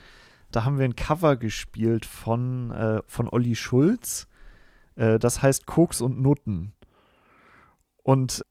[0.52, 4.28] da haben wir ein Cover gespielt von, äh, von Olli Schulz.
[4.94, 6.72] das heißt Koks und Nutten.
[8.02, 8.42] Und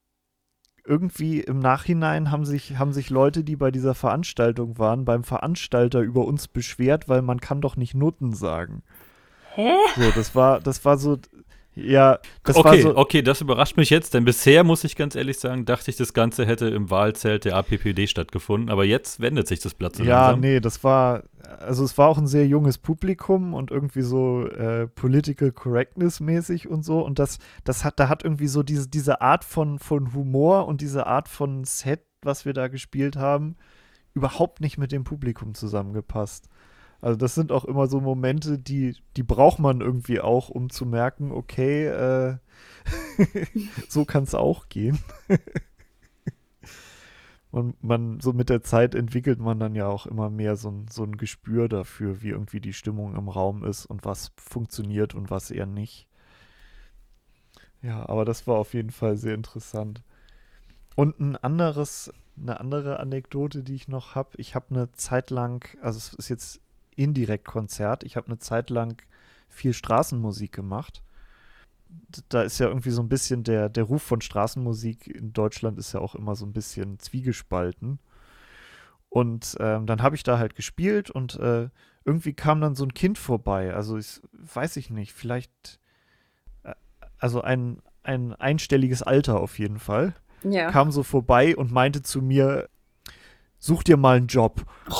[0.86, 6.02] irgendwie im Nachhinein haben sich, haben sich Leute, die bei dieser Veranstaltung waren, beim Veranstalter
[6.02, 8.84] über uns beschwert, weil man kann doch nicht Nutten sagen.
[9.56, 9.72] Hä?
[9.96, 11.18] So, das war, das war so,
[11.76, 12.98] Ja, das okay, war so.
[12.98, 16.14] Okay, das überrascht mich jetzt, denn bisher, muss ich ganz ehrlich sagen, dachte ich, das
[16.14, 20.06] Ganze hätte im Wahlzelt der APPD stattgefunden, aber jetzt wendet sich das Blatt so Ja,
[20.06, 20.40] langsam.
[20.40, 21.24] nee, das war,
[21.66, 26.68] also es war auch ein sehr junges Publikum und irgendwie so äh, Political Correctness mäßig
[26.68, 30.14] und so und das, das hat, da hat irgendwie so diese, diese Art von, von
[30.14, 33.56] Humor und diese Art von Set, was wir da gespielt haben,
[34.14, 36.50] überhaupt nicht mit dem Publikum zusammengepasst.
[37.02, 40.86] Also das sind auch immer so Momente, die, die braucht man irgendwie auch, um zu
[40.86, 42.38] merken, okay, äh,
[43.90, 44.98] so kann es auch gehen.
[47.56, 50.88] Und man, so mit der Zeit entwickelt man dann ja auch immer mehr so ein,
[50.90, 55.32] so ein Gespür dafür, wie irgendwie die Stimmung im Raum ist und was funktioniert und
[55.32, 56.06] was eher nicht.
[57.82, 60.04] Ja, aber das war auf jeden Fall sehr interessant.
[60.96, 65.66] Und ein anderes, eine andere Anekdote, die ich noch habe, ich habe eine Zeit lang,
[65.82, 66.60] also es ist jetzt
[66.98, 68.04] indirekt Konzert.
[68.04, 69.02] Ich habe eine Zeit lang
[69.48, 71.04] viel Straßenmusik gemacht.
[72.30, 75.94] Da ist ja irgendwie so ein bisschen der, der Ruf von Straßenmusik in Deutschland ist
[75.94, 78.00] ja auch immer so ein bisschen zwiegespalten.
[79.10, 81.70] Und ähm, dann habe ich da halt gespielt und äh,
[82.04, 83.74] irgendwie kam dann so ein Kind vorbei.
[83.74, 85.80] Also ich weiß ich nicht, vielleicht
[86.64, 86.74] äh,
[87.18, 90.16] also ein, ein einstelliges Alter auf jeden Fall.
[90.44, 90.70] Ja.
[90.70, 92.70] Kam so vorbei und meinte zu mir,
[93.58, 94.66] such dir mal einen Job.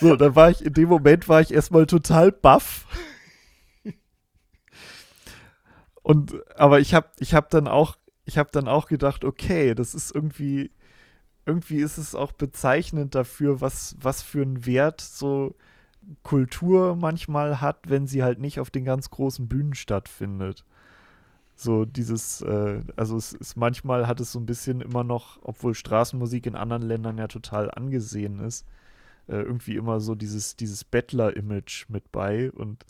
[0.00, 2.86] So, dann war ich, in dem Moment war ich erstmal total baff.
[6.02, 9.94] Und, aber ich habe ich hab dann auch, ich habe dann auch gedacht, okay, das
[9.94, 10.70] ist irgendwie,
[11.44, 15.54] irgendwie ist es auch bezeichnend dafür, was, was für einen Wert so
[16.22, 20.64] Kultur manchmal hat, wenn sie halt nicht auf den ganz großen Bühnen stattfindet.
[21.54, 25.74] So dieses, äh, also es ist manchmal hat es so ein bisschen immer noch, obwohl
[25.74, 28.66] Straßenmusik in anderen Ländern ja total angesehen ist,
[29.30, 32.84] äh, irgendwie immer so dieses, dieses Bettler-Image mit bei und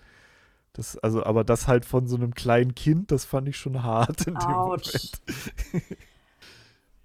[0.73, 4.27] das, also, aber das halt von so einem kleinen Kind, das fand ich schon hart
[4.27, 5.13] in dem Moment.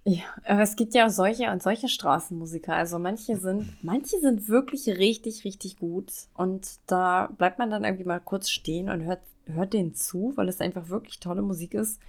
[0.07, 2.75] Ja, aber es gibt ja auch solche und solche Straßenmusiker.
[2.75, 6.11] Also manche sind, manche sind wirklich richtig, richtig gut.
[6.36, 10.47] Und da bleibt man dann irgendwie mal kurz stehen und hört, hört denen zu, weil
[10.47, 11.99] es einfach wirklich tolle Musik ist.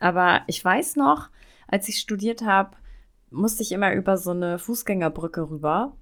[0.00, 1.28] Aber ich weiß noch,
[1.68, 2.76] als ich studiert habe,
[3.30, 5.92] musste ich immer über so eine Fußgängerbrücke rüber.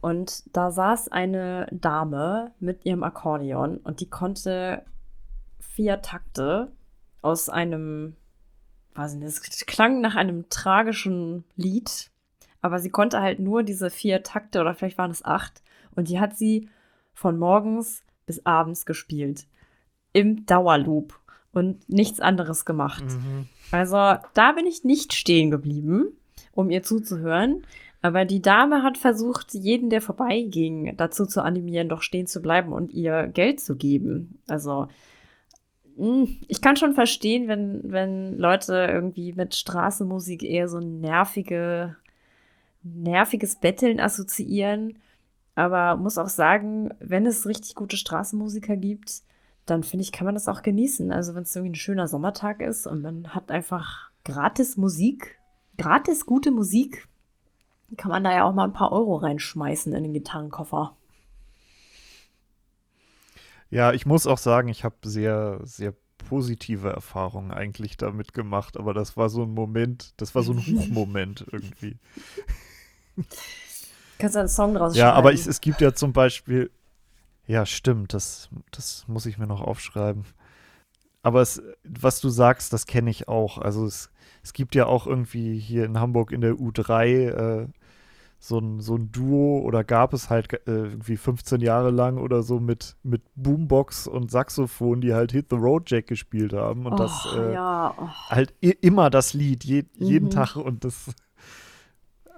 [0.00, 4.84] Und da saß eine Dame mit ihrem Akkordeon und die konnte
[5.58, 6.70] vier Takte
[7.20, 8.14] aus einem,
[8.94, 12.10] weiß nicht, es klang nach einem tragischen Lied,
[12.60, 15.62] aber sie konnte halt nur diese vier Takte oder vielleicht waren es acht
[15.96, 16.68] und die hat sie
[17.12, 19.46] von morgens bis abends gespielt.
[20.12, 21.18] Im Dauerloop
[21.52, 23.04] und nichts anderes gemacht.
[23.04, 23.48] Mhm.
[23.72, 23.96] Also
[24.34, 26.06] da bin ich nicht stehen geblieben,
[26.52, 27.64] um ihr zuzuhören.
[28.00, 32.72] Aber die Dame hat versucht, jeden, der vorbeiging, dazu zu animieren, doch stehen zu bleiben
[32.72, 34.38] und ihr Geld zu geben.
[34.46, 34.86] Also,
[35.96, 41.96] hm, ich kann schon verstehen, wenn, wenn Leute irgendwie mit Straßenmusik eher so nervige,
[42.82, 44.98] nerviges Betteln assoziieren.
[45.56, 49.22] Aber muss auch sagen, wenn es richtig gute Straßenmusiker gibt,
[49.66, 51.10] dann finde ich, kann man das auch genießen.
[51.10, 55.40] Also wenn es irgendwie ein schöner Sommertag ist und man hat einfach gratis Musik,
[55.76, 57.08] gratis gute Musik,
[57.96, 60.94] kann man da ja auch mal ein paar Euro reinschmeißen in den Gitarrenkoffer.
[63.70, 65.94] Ja, ich muss auch sagen, ich habe sehr, sehr
[66.28, 70.58] positive Erfahrungen eigentlich damit gemacht, aber das war so ein Moment, das war so ein
[70.58, 71.96] Hochmoment irgendwie.
[74.18, 76.70] Kannst du einen Song draus Ja, aber ich, es gibt ja zum Beispiel,
[77.46, 80.24] ja, stimmt, das, das muss ich mir noch aufschreiben.
[81.22, 83.58] Aber es, was du sagst, das kenne ich auch.
[83.58, 84.10] Also es,
[84.48, 87.68] es gibt ja auch irgendwie hier in Hamburg in der U3 äh,
[88.38, 92.42] so ein, so ein Duo oder gab es halt äh, irgendwie 15 Jahre lang oder
[92.42, 96.94] so mit, mit Boombox und Saxophon, die halt Hit the Road Jack gespielt haben und
[96.94, 97.94] oh, das äh, ja.
[97.98, 98.08] oh.
[98.30, 100.30] halt immer das Lied, je, jeden mhm.
[100.30, 101.14] Tag und das,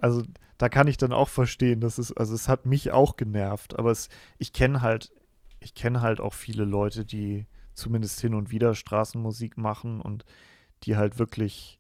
[0.00, 0.24] also
[0.58, 3.92] da kann ich dann auch verstehen, dass es, also es hat mich auch genervt, aber
[3.92, 5.12] es, ich kenne halt,
[5.60, 10.24] ich kenne halt auch viele Leute, die zumindest hin und wieder Straßenmusik machen und
[10.82, 11.79] die halt wirklich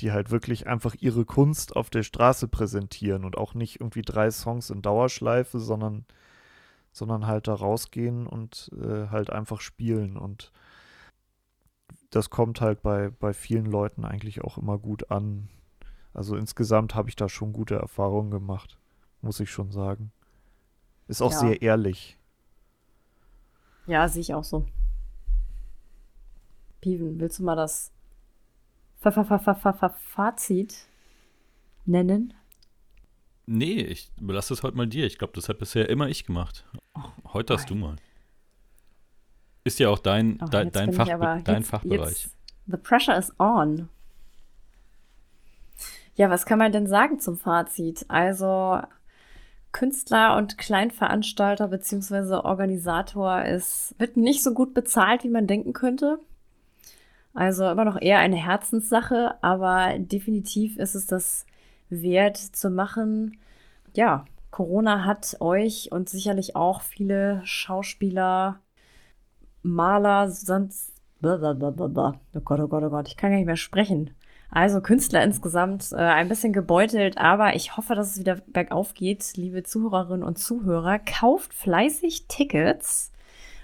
[0.00, 4.30] die halt wirklich einfach ihre Kunst auf der Straße präsentieren und auch nicht irgendwie drei
[4.30, 6.04] Songs in Dauerschleife, sondern,
[6.92, 10.16] sondern halt da rausgehen und äh, halt einfach spielen.
[10.16, 10.52] Und
[12.10, 15.48] das kommt halt bei, bei vielen Leuten eigentlich auch immer gut an.
[16.14, 18.78] Also insgesamt habe ich da schon gute Erfahrungen gemacht,
[19.20, 20.12] muss ich schon sagen.
[21.08, 21.38] Ist auch ja.
[21.38, 22.18] sehr ehrlich.
[23.86, 24.66] Ja, sehe ich auch so.
[26.80, 27.92] Piven, willst du mal das
[29.02, 30.86] Fazit
[31.84, 32.34] nennen?
[33.46, 35.06] Nee, ich überlasse es heute mal dir.
[35.06, 36.64] Ich glaube, das hat bisher immer ich gemacht.
[37.32, 37.96] Heute hast du mal.
[39.64, 42.24] Ist ja auch dein, Oh, dein, jetzt dein, Fach, aber, dein jetzt, Fachbereich.
[42.24, 42.36] Jetzt,
[42.66, 43.88] the pressure is on.
[46.14, 48.04] Ja, was kann man denn sagen zum Fazit?
[48.08, 48.80] Also
[49.72, 56.18] Künstler und Kleinveranstalter beziehungsweise Organisator ist, wird nicht so gut bezahlt, wie man denken könnte.
[57.34, 61.46] Also immer noch eher eine Herzenssache, aber definitiv ist es das
[61.88, 63.38] wert zu machen.
[63.94, 68.60] Ja, Corona hat euch und sicherlich auch viele Schauspieler,
[69.62, 70.92] Maler, sonst.
[71.20, 72.14] Blablabla.
[72.34, 74.10] Oh Gott, oh Gott, oh Gott, ich kann gar nicht mehr sprechen.
[74.50, 79.36] Also Künstler insgesamt äh, ein bisschen gebeutelt, aber ich hoffe, dass es wieder bergauf geht.
[79.36, 83.11] Liebe Zuhörerinnen und Zuhörer, kauft fleißig Tickets.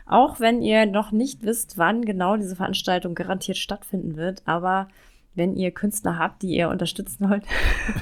[0.08, 4.42] Auch wenn ihr noch nicht wisst, wann genau diese Veranstaltung garantiert stattfinden wird.
[4.46, 4.88] Aber
[5.34, 7.44] wenn ihr Künstler habt, die ihr unterstützen wollt.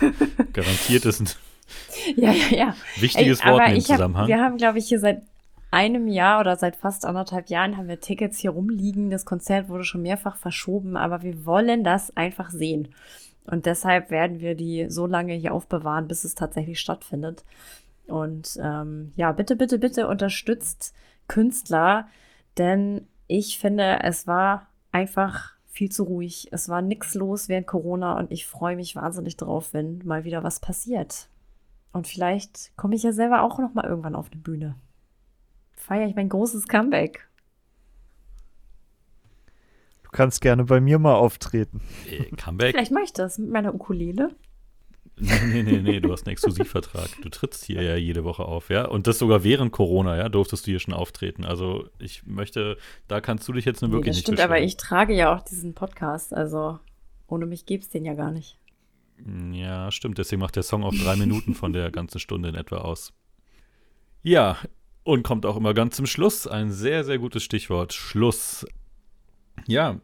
[0.52, 1.28] Garantiert ist ein
[2.16, 2.74] ja, ja, ja.
[2.96, 4.28] wichtiges Ey, Wort in dem ich hab, Zusammenhang.
[4.28, 5.22] Wir haben, glaube ich, hier seit
[5.70, 9.10] einem Jahr oder seit fast anderthalb Jahren haben wir Tickets hier rumliegen.
[9.10, 12.88] Das Konzert wurde schon mehrfach verschoben, aber wir wollen das einfach sehen.
[13.44, 17.44] Und deshalb werden wir die so lange hier aufbewahren, bis es tatsächlich stattfindet.
[18.06, 20.94] Und ähm, ja, bitte, bitte, bitte unterstützt
[21.28, 22.08] Künstler,
[22.58, 26.48] denn ich finde, es war einfach viel zu ruhig.
[26.52, 30.42] Es war nichts los während Corona und ich freue mich wahnsinnig drauf, wenn mal wieder
[30.42, 31.28] was passiert.
[31.92, 34.76] Und vielleicht komme ich ja selber auch noch mal irgendwann auf die Bühne.
[35.72, 37.28] Feiere ich mein großes Comeback.
[40.02, 41.80] Du kannst gerne bei mir mal auftreten.
[42.10, 42.74] Äh, Comeback?
[42.74, 44.34] Vielleicht mache ich das mit meiner Ukulele.
[45.18, 47.08] Nee, nee, nee, nee, du hast einen Exklusivvertrag.
[47.22, 48.84] Du trittst hier ja jede Woche auf, ja.
[48.86, 51.44] Und das sogar während Corona, ja, durftest du hier schon auftreten.
[51.46, 52.76] Also ich möchte,
[53.08, 55.34] da kannst du dich jetzt nur Nee, wirklich das nicht stimmt, aber ich trage ja
[55.34, 56.34] auch diesen Podcast.
[56.34, 56.78] Also
[57.28, 58.58] ohne mich gäbe es den ja gar nicht.
[59.52, 60.18] Ja, stimmt.
[60.18, 63.14] Deswegen macht der Song auch drei Minuten von der ganzen Stunde in etwa aus.
[64.22, 64.58] Ja,
[65.02, 66.46] und kommt auch immer ganz zum Schluss.
[66.46, 67.94] Ein sehr, sehr gutes Stichwort.
[67.94, 68.66] Schluss.
[69.66, 70.00] Ja,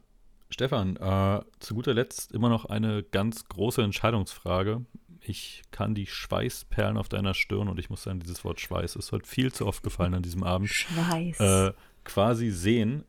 [0.53, 4.85] Stefan, äh, zu guter Letzt immer noch eine ganz große Entscheidungsfrage.
[5.25, 9.13] Ich kann die Schweißperlen auf deiner Stirn und ich muss sagen, dieses Wort Schweiß ist
[9.13, 10.69] heute viel zu oft gefallen an diesem Abend.
[10.69, 11.39] Schweiß.
[11.41, 11.73] Äh,
[12.05, 13.05] quasi sehen.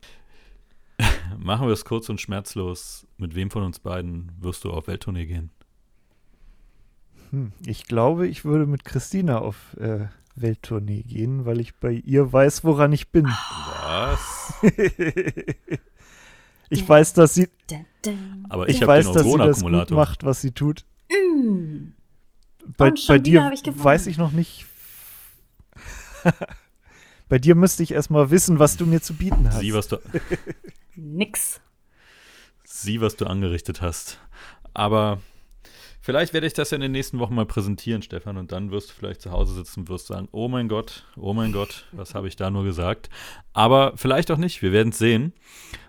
[1.38, 3.06] Machen wir es kurz und schmerzlos.
[3.18, 5.50] Mit wem von uns beiden wirst du auf Welttournee gehen?
[7.30, 10.06] Hm, ich glaube, ich würde mit Christina auf äh,
[10.36, 13.26] Welttournee gehen, weil ich bei ihr weiß, woran ich bin.
[13.26, 14.54] Was?
[16.70, 17.48] ich weiß, dass sie,
[18.48, 19.96] Aber ich ich habe weiß, den dass sie das gut Ozonakkumulator.
[19.96, 20.84] macht, was sie tut.
[21.10, 21.93] Mm.
[22.76, 24.66] Bei, schon bei dir ich weiß ich noch nicht.
[27.28, 29.60] bei dir müsste ich erstmal wissen, was du mir zu bieten hast.
[29.60, 29.98] Sieh was, du,
[30.94, 31.60] Nix.
[32.64, 34.18] sieh, was du angerichtet hast.
[34.72, 35.20] Aber
[36.00, 38.90] vielleicht werde ich das ja in den nächsten Wochen mal präsentieren, Stefan, und dann wirst
[38.90, 42.14] du vielleicht zu Hause sitzen und wirst sagen, oh mein Gott, oh mein Gott, was
[42.14, 43.10] habe ich da nur gesagt?
[43.52, 45.32] Aber vielleicht auch nicht, wir werden es sehen.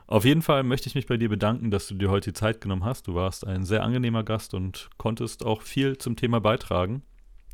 [0.07, 2.61] Auf jeden Fall möchte ich mich bei dir bedanken, dass du dir heute die Zeit
[2.61, 3.07] genommen hast.
[3.07, 7.01] Du warst ein sehr angenehmer Gast und konntest auch viel zum Thema beitragen.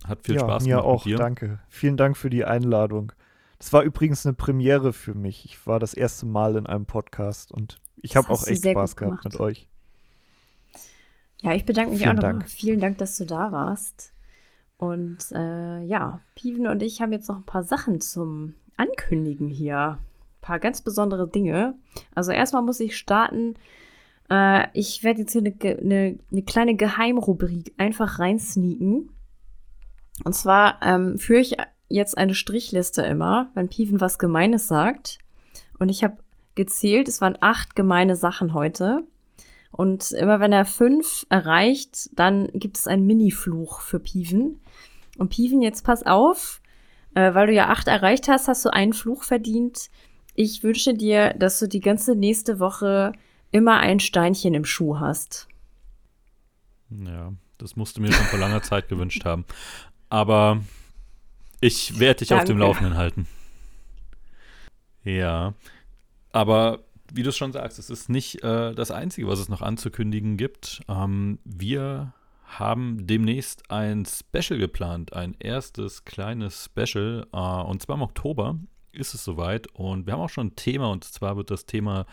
[0.06, 1.18] Hat viel ja, Spaß mir gemacht auch, mit dir.
[1.18, 1.60] danke.
[1.70, 3.14] Vielen Dank für die Einladung.
[3.58, 5.46] Das war übrigens eine Premiere für mich.
[5.46, 9.22] Ich war das erste Mal in einem Podcast und ich habe auch echt Spaß gehabt
[9.22, 9.26] gemacht.
[9.26, 9.68] mit euch.
[11.42, 12.34] Ja, ich bedanke mich Vielen auch nochmal.
[12.34, 12.50] Dank.
[12.50, 14.14] Vielen Dank, dass du da warst.
[14.78, 20.00] Und äh, ja, Piven und ich haben jetzt noch ein paar Sachen zum Ankündigen hier.
[20.42, 21.76] Paar ganz besondere Dinge.
[22.16, 23.56] Also erstmal muss ich starten.
[24.30, 29.10] Äh, ich werde jetzt hier eine, eine, eine kleine Geheimrubrik einfach reinsneaken.
[30.24, 31.58] Und zwar ähm, führe ich
[31.90, 35.20] jetzt eine Strichliste immer, wenn Piven was Gemeines sagt.
[35.80, 36.18] Und ich habe
[36.56, 39.04] gezählt, es waren acht gemeine Sachen heute.
[39.72, 44.62] Und immer wenn er fünf erreicht, dann gibt es einen Mini-Fluch für Piven.
[45.18, 46.62] Und Piven, jetzt pass auf,
[47.16, 49.90] äh, weil du ja acht erreicht hast, hast du einen Fluch verdient.
[50.34, 53.14] Ich wünsche dir, dass du die ganze nächste Woche
[53.52, 55.48] immer ein Steinchen im Schuh hast.
[56.90, 59.46] Ja, das musst du mir schon vor langer Zeit gewünscht haben.
[60.10, 60.62] Aber
[61.60, 62.64] ich werde dich auf dem Danke.
[62.64, 63.28] Laufenden halten.
[65.04, 65.54] Ja,
[66.32, 66.80] aber
[67.14, 70.38] wie du es schon sagst, es ist nicht äh, das Einzige, was es noch anzukündigen
[70.38, 70.82] gibt.
[70.88, 72.14] Ähm, wir
[72.46, 77.28] haben demnächst ein Special geplant, ein erstes kleines Special.
[77.34, 78.60] Äh, und zwar im Oktober
[78.94, 79.68] ist es soweit.
[79.74, 82.06] Und wir haben auch schon ein Thema, und zwar wird das Thema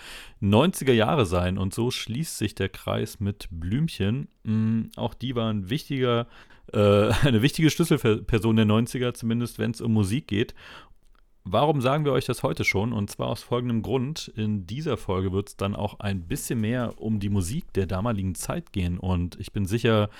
[0.42, 1.58] 90er Jahre sein.
[1.58, 4.28] Und so schließt sich der Kreis mit Blümchen.
[4.44, 6.26] Mm, auch die war ein wichtiger,
[6.72, 6.78] äh,
[7.22, 10.54] eine wichtige Schlüsselperson der 90er, zumindest wenn es um Musik geht.
[11.50, 12.92] Warum sagen wir euch das heute schon?
[12.92, 14.30] Und zwar aus folgendem Grund.
[14.36, 18.34] In dieser Folge wird es dann auch ein bisschen mehr um die Musik der damaligen
[18.34, 18.98] Zeit gehen.
[18.98, 20.10] Und ich bin sicher,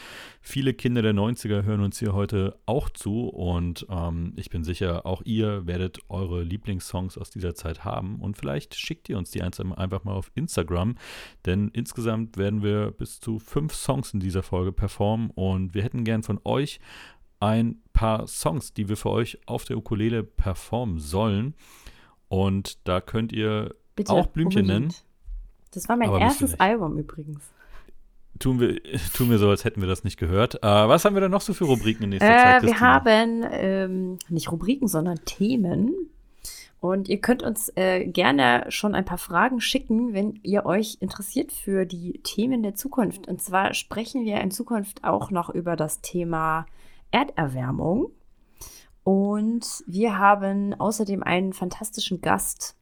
[0.40, 3.28] viele Kinder der 90er hören uns hier heute auch zu.
[3.28, 8.20] Und ähm, ich bin sicher, auch ihr werdet eure Lieblingssongs aus dieser Zeit haben.
[8.20, 10.96] Und vielleicht schickt ihr uns die einfach mal auf Instagram.
[11.44, 15.28] Denn insgesamt werden wir bis zu fünf Songs in dieser Folge performen.
[15.34, 16.80] Und wir hätten gern von euch
[17.40, 21.54] ein paar Songs, die wir für euch auf der Ukulele performen sollen.
[22.28, 24.80] Und da könnt ihr Bitte, auch Blümchen unbedingt.
[24.80, 24.94] nennen.
[25.72, 27.42] Das war mein erstes Album übrigens.
[28.38, 28.80] Tun wir,
[29.14, 30.62] tun wir so, als hätten wir das nicht gehört.
[30.62, 32.62] Äh, was haben wir denn noch so für Rubriken in nächster äh, Zeit?
[32.62, 35.94] Wir haben ähm, nicht Rubriken, sondern Themen.
[36.80, 41.50] Und ihr könnt uns äh, gerne schon ein paar Fragen schicken, wenn ihr euch interessiert
[41.50, 43.26] für die Themen der Zukunft.
[43.26, 46.66] Und zwar sprechen wir in Zukunft auch noch über das Thema
[47.10, 48.12] Erderwärmung.
[49.04, 52.76] Und wir haben außerdem einen fantastischen Gast,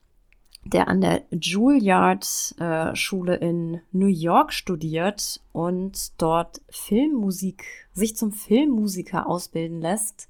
[0.65, 9.29] der an der Juilliard-Schule äh, in New York studiert und dort Filmmusik, sich zum Filmmusiker
[9.29, 10.29] ausbilden lässt.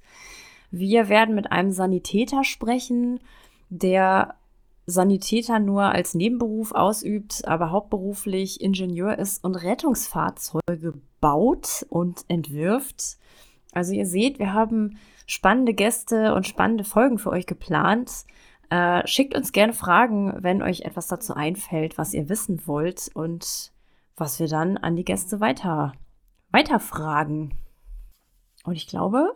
[0.69, 3.19] Wir werden mit einem Sanitäter sprechen,
[3.69, 4.35] der
[4.85, 13.17] Sanitäter nur als Nebenberuf ausübt, aber hauptberuflich Ingenieur ist und Rettungsfahrzeuge baut und entwirft.
[13.71, 18.11] Also ihr seht, wir haben spannende Gäste und spannende Folgen für euch geplant.
[18.69, 23.71] Äh, schickt uns gerne Fragen, wenn euch etwas dazu einfällt, was ihr wissen wollt und
[24.15, 25.93] was wir dann an die Gäste weiter,
[26.51, 27.53] weiterfragen.
[28.63, 29.33] Und ich glaube,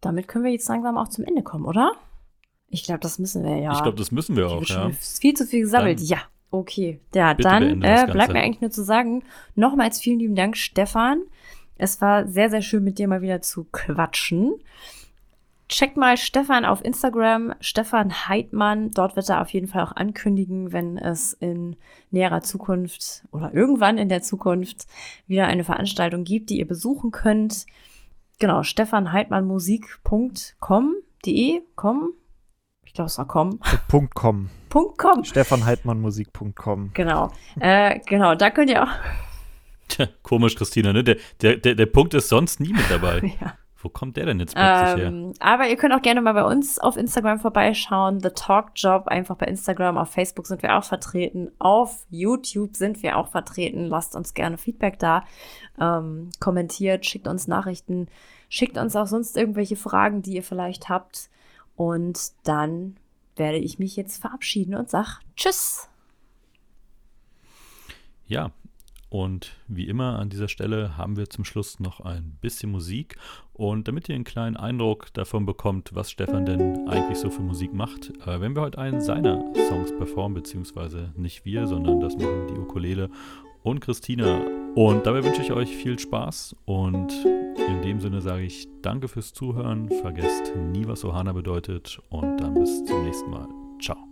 [0.00, 1.92] damit können wir jetzt langsam auch zum Ende kommen, oder?
[2.68, 3.72] Ich glaube, das müssen wir ja.
[3.72, 4.90] Ich glaube, das müssen wir auch, ja.
[4.90, 5.98] Viel zu viel gesammelt.
[5.98, 6.18] Dann, ja,
[6.50, 7.00] okay.
[7.14, 9.22] Ja, dann äh, bleibt mir eigentlich nur zu sagen,
[9.54, 11.22] nochmals vielen lieben Dank, Stefan.
[11.80, 14.52] Es war sehr, sehr schön, mit dir mal wieder zu quatschen.
[15.68, 18.90] Checkt mal Stefan auf Instagram, Stefan Heidmann.
[18.90, 21.76] Dort wird er auf jeden Fall auch ankündigen, wenn es in
[22.10, 24.86] näherer Zukunft oder irgendwann in der Zukunft
[25.26, 27.64] wieder eine Veranstaltung gibt, die ihr besuchen könnt.
[28.40, 32.12] Genau, stefanheidmannmusik.com.de, com.
[32.84, 33.58] Ich glaube, es war com.
[33.88, 34.50] Punkt com.
[34.68, 35.24] Punkt com.
[35.24, 36.90] stefanheidmannmusik.com.
[36.92, 37.30] Genau.
[37.58, 38.90] Äh, genau, da könnt ihr auch
[40.06, 41.04] Tja, komisch, Christina, ne?
[41.04, 43.34] Der, der, der, der Punkt ist sonst nie mit dabei.
[43.40, 43.54] ja.
[43.82, 45.32] Wo kommt der denn jetzt plötzlich ähm, her?
[45.40, 48.20] Aber ihr könnt auch gerne mal bei uns auf Instagram vorbeischauen.
[48.20, 49.96] The Talk Job, einfach bei Instagram.
[49.96, 51.50] Auf Facebook sind wir auch vertreten.
[51.58, 53.86] Auf YouTube sind wir auch vertreten.
[53.86, 55.24] Lasst uns gerne Feedback da.
[55.80, 58.08] Ähm, kommentiert, schickt uns Nachrichten,
[58.50, 61.30] schickt uns auch sonst irgendwelche Fragen, die ihr vielleicht habt.
[61.74, 62.96] Und dann
[63.36, 65.88] werde ich mich jetzt verabschieden und sag Tschüss.
[68.26, 68.52] Ja,
[69.10, 73.16] und wie immer an dieser Stelle haben wir zum Schluss noch ein bisschen Musik.
[73.52, 77.74] Und damit ihr einen kleinen Eindruck davon bekommt, was Stefan denn eigentlich so für Musik
[77.74, 82.46] macht, äh, wenn wir heute einen seiner Songs performen, beziehungsweise nicht wir, sondern das machen
[82.48, 83.10] die Ukulele
[83.64, 84.42] und Christina.
[84.76, 87.12] Und dabei wünsche ich euch viel Spaß und
[87.68, 92.54] in dem Sinne sage ich danke fürs Zuhören, vergesst nie, was Ohana bedeutet und dann
[92.54, 93.48] bis zum nächsten Mal.
[93.82, 94.09] Ciao.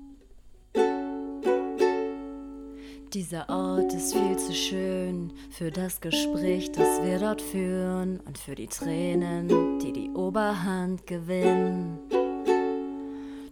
[3.15, 8.55] Dieser Ort ist viel zu schön für das Gespräch, das wir dort führen und für
[8.55, 11.99] die Tränen, die die Oberhand gewinnen.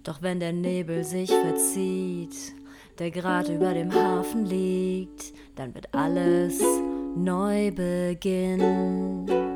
[0.04, 2.36] Doch wenn der Nebel sich verzieht,
[2.98, 6.60] der grad über dem Hafen liegt, dann wird alles
[7.16, 9.55] neu beginnen.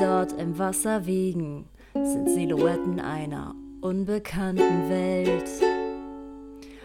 [0.00, 5.48] Dort im Wasser wiegen, sind Silhouetten einer unbekannten Welt.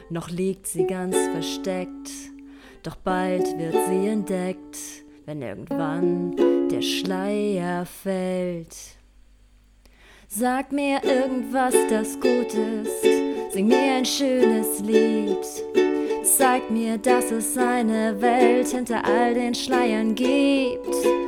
[0.10, 2.12] Noch liegt sie ganz versteckt,
[2.84, 4.78] doch bald wird sie entdeckt,
[5.26, 6.36] wenn irgendwann
[6.70, 8.76] der Schleier fällt.
[10.28, 15.46] Sag mir irgendwas, das gut ist, sing mir ein schönes Lied.
[16.24, 21.25] Zeig mir, dass es eine Welt hinter all den Schleiern gibt.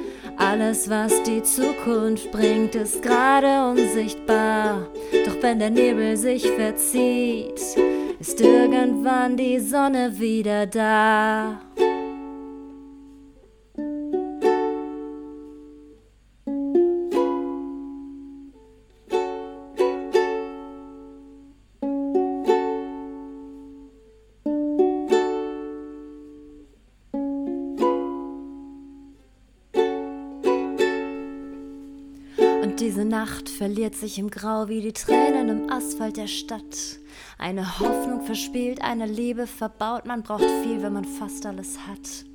[0.60, 4.88] Alles, was die Zukunft bringt, ist gerade unsichtbar.
[5.24, 7.62] Doch wenn der Nebel sich verzieht,
[8.20, 11.62] ist irgendwann die Sonne wieder da.
[32.98, 36.98] Diese Nacht verliert sich im Grau wie die Tränen im Asphalt der Stadt.
[37.38, 42.27] Eine Hoffnung verspielt, eine Liebe verbaut, man braucht viel, wenn man fast alles hat.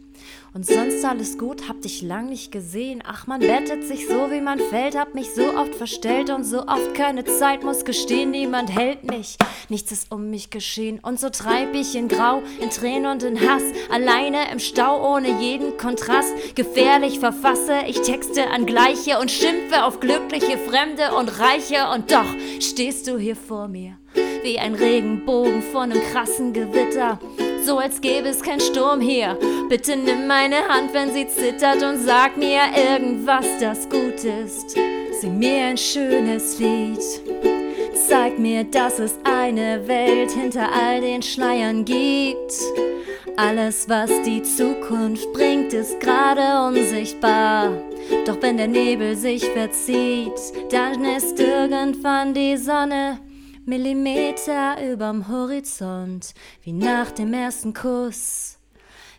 [0.54, 3.02] Und sonst alles gut, hab dich lang nicht gesehen.
[3.06, 6.66] Ach, man bettet sich so, wie man fällt, hab mich so oft verstellt und so
[6.66, 9.38] oft keine Zeit, muss gestehen, niemand hält mich.
[9.70, 13.40] Nichts ist um mich geschehen und so treib ich in Grau, in Tränen und in
[13.40, 13.62] Hass.
[13.90, 16.32] Alleine im Stau, ohne jeden Kontrast.
[16.54, 21.88] Gefährlich verfasse ich Texte an Gleiche und schimpfe auf glückliche Fremde und Reiche.
[21.94, 22.28] Und doch
[22.60, 23.96] stehst du hier vor mir,
[24.42, 27.18] wie ein Regenbogen vor einem krassen Gewitter
[27.64, 29.38] so als gäbe es keinen Sturm hier.
[29.68, 34.76] Bitte nimm meine Hand, wenn sie zittert und sag mir irgendwas, das gut ist.
[35.20, 37.00] Sing mir ein schönes Lied.
[38.08, 42.52] Zeig mir, dass es eine Welt hinter all den Schleiern gibt.
[43.36, 47.72] Alles, was die Zukunft bringt, ist gerade unsichtbar.
[48.26, 50.32] Doch wenn der Nebel sich verzieht,
[50.70, 53.18] dann ist irgendwann die Sonne
[53.64, 58.58] Millimeter überm Horizont, wie nach dem ersten Kuss.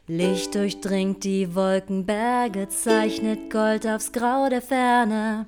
[0.06, 5.46] Licht durchdringt die Wolkenberge, zeichnet Gold aufs Grau der Ferne.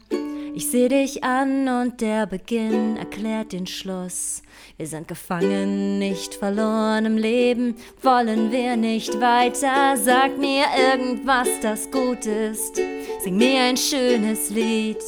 [0.54, 4.42] Ich seh dich an und der Beginn erklärt den Schluss.
[4.78, 9.98] Wir sind gefangen, nicht verloren im Leben, wollen wir nicht weiter.
[9.98, 10.64] Sag mir
[10.94, 12.78] irgendwas, das gut ist,
[13.22, 15.04] sing mir ein schönes Lied.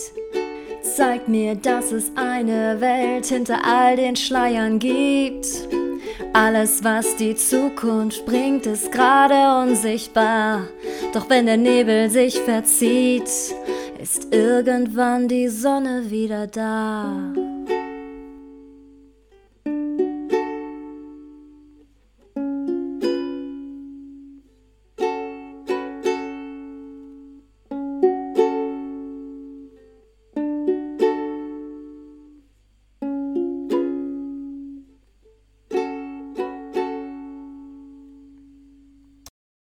[0.95, 5.45] Zeig mir, dass es eine Welt hinter all den Schleiern gibt.
[6.34, 10.68] Alles, was die Zukunft bringt, ist gerade unsichtbar.
[11.14, 13.30] Doch wenn der Nebel sich verzieht,
[14.01, 17.34] ist irgendwann die Sonne wieder da.